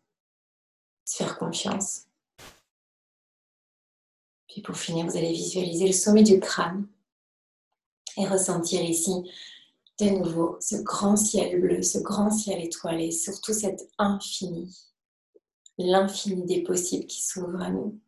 se 1.06 1.24
faire 1.24 1.38
confiance. 1.38 2.08
Puis 4.50 4.62
pour 4.62 4.76
finir, 4.76 5.06
vous 5.06 5.16
allez 5.16 5.32
visualiser 5.32 5.88
le 5.88 5.94
sommet 5.94 6.24
du 6.24 6.42
crâne 6.42 6.88
et 8.18 8.28
ressentir 8.28 8.84
ici 8.84 9.32
de 10.00 10.10
nouveau 10.10 10.58
ce 10.60 10.76
grand 10.78 11.18
ciel 11.18 11.60
bleu, 11.60 11.82
ce 11.82 12.00
grand 12.00 12.32
ciel 12.32 12.64
étoilé, 12.64 13.12
surtout 13.12 13.54
cet 13.54 13.90
infini, 13.98 14.78
l'infini 15.78 16.46
des 16.46 16.64
possibles 16.64 17.06
qui 17.06 17.22
s'ouvre 17.22 17.62
à 17.62 17.70
nous. 17.70 18.00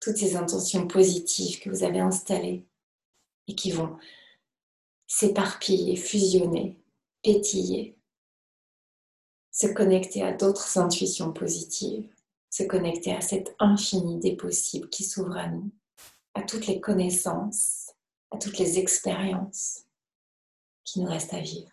Toutes 0.00 0.16
ces 0.16 0.36
intentions 0.36 0.86
positives 0.86 1.60
que 1.60 1.70
vous 1.70 1.84
avez 1.84 2.00
installées 2.00 2.66
et 3.48 3.54
qui 3.54 3.70
vont 3.70 3.96
s'éparpiller, 5.06 5.96
fusionner, 5.96 6.78
pétiller 7.22 8.00
se 9.60 9.66
connecter 9.66 10.22
à 10.22 10.32
d'autres 10.32 10.78
intuitions 10.78 11.32
positives, 11.32 12.08
se 12.50 12.62
connecter 12.62 13.12
à 13.12 13.20
cet 13.20 13.54
infini 13.58 14.18
des 14.18 14.36
possibles 14.36 14.88
qui 14.88 15.04
s'ouvre 15.04 15.36
à 15.36 15.48
nous, 15.48 15.70
à 16.34 16.42
toutes 16.42 16.66
les 16.66 16.80
connaissances, 16.80 17.89
à 18.30 18.38
toutes 18.38 18.58
les 18.58 18.78
expériences 18.78 19.84
qui 20.84 21.00
nous 21.00 21.08
restent 21.08 21.34
à 21.34 21.40
vivre. 21.40 21.70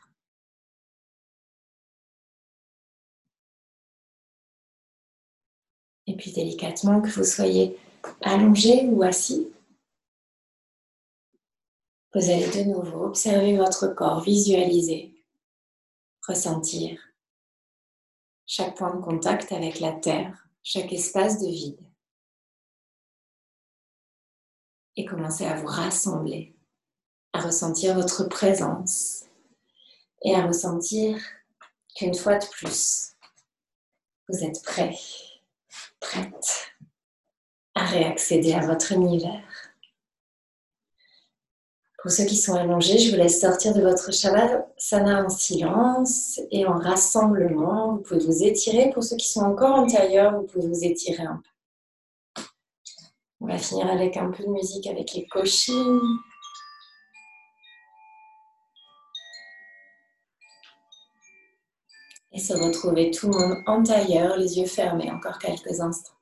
Et 6.07 6.15
puis 6.15 6.31
délicatement, 6.31 7.01
que 7.01 7.09
vous 7.09 7.23
soyez 7.23 7.77
allongé 8.21 8.85
ou 8.87 9.03
assis, 9.03 9.51
vous 12.13 12.29
allez 12.29 12.49
de 12.49 12.63
nouveau 12.63 13.05
observer 13.05 13.57
votre 13.57 13.87
corps, 13.87 14.21
visualiser, 14.21 15.13
ressentir 16.25 16.99
chaque 18.47 18.77
point 18.77 18.95
de 18.95 19.01
contact 19.01 19.51
avec 19.51 19.81
la 19.81 19.91
Terre, 19.91 20.47
chaque 20.63 20.93
espace 20.93 21.41
de 21.41 21.47
vide. 21.47 21.86
Et 24.97 25.05
commencez 25.05 25.45
à 25.45 25.55
vous 25.55 25.67
rassembler, 25.67 26.55
à 27.31 27.39
ressentir 27.39 27.93
votre 27.93 28.25
présence 28.25 29.25
et 30.23 30.35
à 30.35 30.45
ressentir 30.45 31.17
qu'une 31.95 32.15
fois 32.15 32.37
de 32.39 32.45
plus, 32.47 33.13
vous 34.27 34.43
êtes 34.43 34.61
prêt, 34.63 34.97
prête 35.99 36.73
à 37.75 37.85
réaccéder 37.85 38.53
à 38.53 38.65
votre 38.65 38.91
univers. 38.91 39.43
Pour 42.01 42.11
ceux 42.11 42.25
qui 42.25 42.35
sont 42.35 42.55
allongés, 42.55 42.97
je 42.97 43.11
vous 43.11 43.17
laisse 43.17 43.41
sortir 43.41 43.73
de 43.73 43.81
votre 43.81 44.11
Shavasana 44.11 45.25
en 45.25 45.29
silence 45.29 46.39
et 46.51 46.65
en 46.65 46.77
rassemblement. 46.77 47.95
Vous 47.95 48.01
pouvez 48.01 48.25
vous 48.25 48.43
étirer. 48.43 48.89
Pour 48.91 49.03
ceux 49.03 49.17
qui 49.17 49.27
sont 49.27 49.41
encore 49.41 49.75
en 49.75 49.87
tailleur, 49.87 50.39
vous 50.39 50.47
pouvez 50.47 50.67
vous 50.67 50.83
étirer 50.83 51.23
un 51.23 51.35
peu. 51.43 51.56
On 53.39 53.47
va 53.47 53.57
finir 53.57 53.87
avec 53.87 54.17
un 54.17 54.31
peu 54.31 54.43
de 54.43 54.49
musique 54.49 54.87
avec 54.87 55.13
les 55.13 55.25
cochines. 55.27 56.01
Et 62.33 62.39
se 62.39 62.53
retrouver 62.53 63.11
tout 63.11 63.31
le 63.31 63.37
monde 63.37 63.63
en 63.67 63.83
tailleur, 63.83 64.37
les 64.37 64.59
yeux 64.59 64.67
fermés, 64.67 65.11
encore 65.11 65.39
quelques 65.39 65.79
instants. 65.79 66.16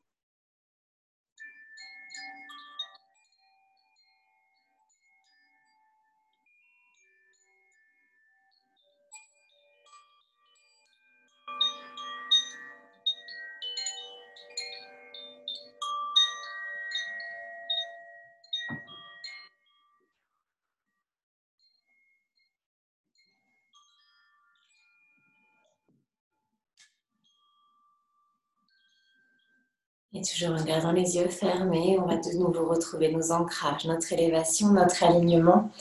Toujours 30.25 30.55
en 30.55 30.63
gardant 30.63 30.91
les 30.91 31.15
yeux 31.15 31.29
fermés, 31.29 31.97
on 31.99 32.07
va 32.07 32.17
de 32.17 32.37
nouveau 32.37 32.67
retrouver 32.67 33.11
nos 33.11 33.31
ancrages, 33.31 33.85
notre 33.85 34.11
élévation, 34.13 34.71
notre 34.71 35.03
alignement 35.03 35.71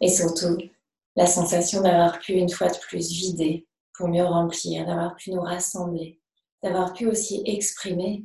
et 0.00 0.08
surtout 0.08 0.58
la 1.16 1.26
sensation 1.26 1.80
d'avoir 1.80 2.18
pu 2.18 2.32
une 2.32 2.50
fois 2.50 2.68
de 2.68 2.78
plus 2.78 3.10
vider 3.10 3.66
pour 3.94 4.08
mieux 4.08 4.24
remplir, 4.24 4.86
d'avoir 4.86 5.14
pu 5.16 5.30
nous 5.30 5.40
rassembler, 5.40 6.20
d'avoir 6.62 6.92
pu 6.92 7.06
aussi 7.06 7.42
exprimer 7.46 8.24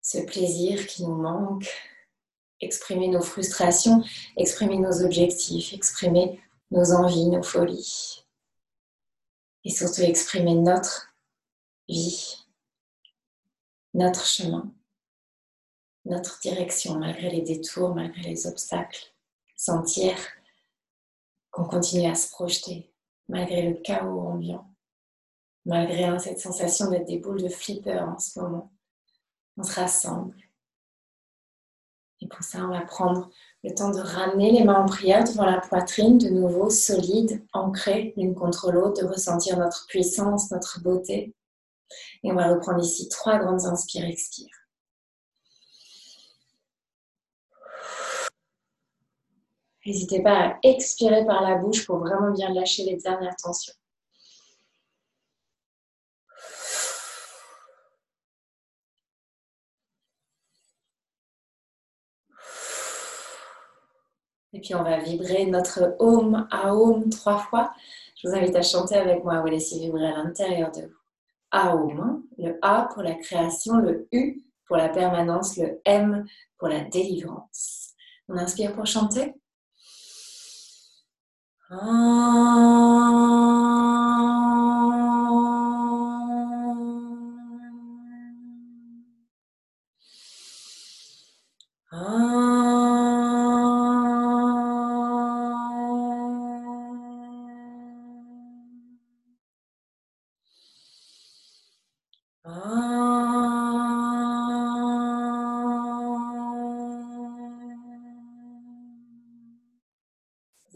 ce 0.00 0.18
plaisir 0.18 0.86
qui 0.86 1.02
nous 1.02 1.16
manque, 1.16 1.68
exprimer 2.60 3.08
nos 3.08 3.22
frustrations, 3.22 4.02
exprimer 4.36 4.78
nos 4.78 5.02
objectifs, 5.02 5.72
exprimer 5.72 6.40
nos 6.70 6.92
envies, 6.92 7.26
nos 7.26 7.42
folies 7.42 8.24
et 9.64 9.70
surtout 9.70 10.02
exprimer 10.02 10.54
notre 10.54 11.14
vie 11.88 12.43
notre 13.94 14.26
chemin, 14.26 14.72
notre 16.04 16.40
direction, 16.40 16.98
malgré 16.98 17.30
les 17.30 17.42
détours, 17.42 17.94
malgré 17.94 18.22
les 18.22 18.46
obstacles. 18.46 19.14
Sentir 19.56 20.14
qu'on 21.50 21.64
continue 21.64 22.10
à 22.10 22.14
se 22.14 22.30
projeter, 22.30 22.92
malgré 23.28 23.62
le 23.62 23.74
chaos 23.74 24.20
ambiant, 24.20 24.68
malgré 25.64 26.04
hein, 26.04 26.18
cette 26.18 26.40
sensation 26.40 26.90
d'être 26.90 27.06
des 27.06 27.18
boules 27.18 27.42
de 27.42 27.48
flipper 27.48 28.00
en 28.00 28.18
ce 28.18 28.40
moment. 28.40 28.72
On 29.56 29.62
se 29.62 29.74
rassemble. 29.74 30.36
Et 32.20 32.26
pour 32.26 32.42
ça, 32.42 32.64
on 32.64 32.68
va 32.68 32.80
prendre 32.80 33.30
le 33.62 33.72
temps 33.74 33.90
de 33.90 34.00
ramener 34.00 34.50
les 34.50 34.64
mains 34.64 34.82
en 34.82 34.86
prière 34.86 35.24
devant 35.24 35.44
la 35.44 35.60
poitrine, 35.60 36.18
de 36.18 36.28
nouveau 36.28 36.68
solide, 36.68 37.46
ancrée 37.52 38.12
l'une 38.16 38.34
contre 38.34 38.72
l'autre, 38.72 39.02
de 39.02 39.06
ressentir 39.06 39.58
notre 39.58 39.86
puissance, 39.86 40.50
notre 40.50 40.80
beauté. 40.82 41.34
Et 42.22 42.32
on 42.32 42.34
va 42.34 42.48
reprendre 42.48 42.82
ici 42.82 43.08
trois 43.08 43.38
grandes 43.38 43.64
inspires, 43.66 44.04
expires. 44.04 44.64
N'hésitez 49.86 50.22
pas 50.22 50.48
à 50.48 50.58
expirer 50.62 51.26
par 51.26 51.42
la 51.42 51.56
bouche 51.56 51.84
pour 51.86 51.98
vraiment 51.98 52.32
bien 52.32 52.52
lâcher 52.54 52.84
les 52.84 52.96
dernières 52.96 53.36
tensions. 53.36 53.74
Et 64.54 64.60
puis 64.60 64.74
on 64.74 64.82
va 64.84 64.98
vibrer 64.98 65.46
notre 65.46 65.96
Om 65.98 66.46
à 66.50 66.74
Om 66.74 67.10
trois 67.10 67.38
fois. 67.38 67.74
Je 68.16 68.28
vous 68.28 68.34
invite 68.34 68.56
à 68.56 68.62
chanter 68.62 68.94
avec 68.94 69.22
moi, 69.24 69.40
vous 69.40 69.48
laissez 69.48 69.78
vibrer 69.80 70.06
à 70.06 70.16
l'intérieur 70.16 70.70
de 70.70 70.82
vous. 70.82 71.03
Le 72.36 72.58
A 72.62 72.88
pour 72.92 73.02
la 73.02 73.14
création, 73.14 73.76
le 73.76 74.08
U 74.12 74.42
pour 74.66 74.76
la 74.76 74.88
permanence, 74.88 75.56
le 75.56 75.80
M 75.84 76.24
pour 76.58 76.68
la 76.68 76.80
délivrance. 76.80 77.92
On 78.28 78.36
inspire 78.36 78.74
pour 78.74 78.86
chanter. 78.86 79.34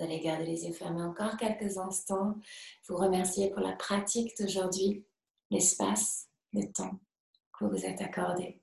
Garder 0.07 0.45
les 0.45 0.65
yeux 0.65 0.73
fermés 0.73 1.03
encore 1.03 1.37
quelques 1.37 1.79
instants. 1.79 2.37
Vous 2.87 2.97
remercier 2.97 3.51
pour 3.51 3.61
la 3.61 3.73
pratique 3.73 4.37
d'aujourd'hui, 4.39 5.05
l'espace, 5.51 6.29
le 6.53 6.71
temps 6.73 6.99
que 7.53 7.65
vous 7.65 7.71
vous 7.71 7.85
êtes 7.85 8.01
accordé. 8.01 8.61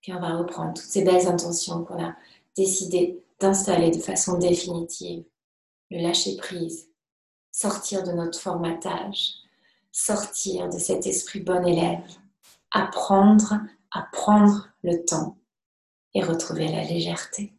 Puis 0.00 0.12
on 0.12 0.20
va 0.20 0.36
reprendre 0.36 0.74
toutes 0.74 0.90
ces 0.90 1.02
belles 1.02 1.26
intentions 1.26 1.84
qu'on 1.84 2.02
a 2.02 2.14
décidé 2.56 3.22
d'installer 3.40 3.90
de 3.90 4.00
façon 4.00 4.38
définitive. 4.38 5.24
Le 5.90 6.02
lâcher 6.02 6.36
prise, 6.36 6.88
sortir 7.50 8.02
de 8.02 8.12
notre 8.12 8.38
formatage, 8.38 9.34
sortir 9.92 10.68
de 10.68 10.78
cet 10.78 11.06
esprit 11.06 11.40
bon 11.40 11.66
élève, 11.66 12.04
apprendre 12.70 13.60
à 13.92 14.02
prendre 14.12 14.68
le 14.82 15.04
temps 15.04 15.38
et 16.14 16.22
retrouver 16.22 16.68
la 16.68 16.84
légèreté. 16.84 17.52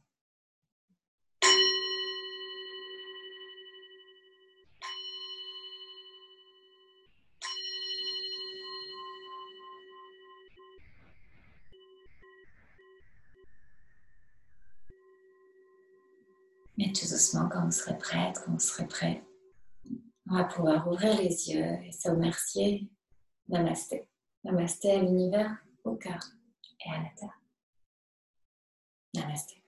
Et 16.86 16.94
tout 16.94 17.08
doucement, 17.08 17.50
quand 17.50 17.66
on 17.66 17.72
serait 17.72 17.98
prête, 17.98 18.40
quand 18.46 18.54
on 18.54 18.60
serait 18.60 18.88
prêt, 18.88 19.24
on 20.30 20.36
va 20.36 20.44
pouvoir 20.44 20.88
ouvrir 20.88 21.18
les 21.18 21.50
yeux 21.50 21.80
et 21.84 21.92
se 21.92 22.10
remercier. 22.10 22.92
Namasté. 23.48 24.08
Namasté 24.44 24.92
à 24.92 25.02
l'univers, 25.02 25.58
au 25.84 25.96
cœur 25.96 26.20
et 26.86 26.90
à 26.92 26.98
la 26.98 27.10
terre. 27.18 27.42
Namasté. 29.16 29.65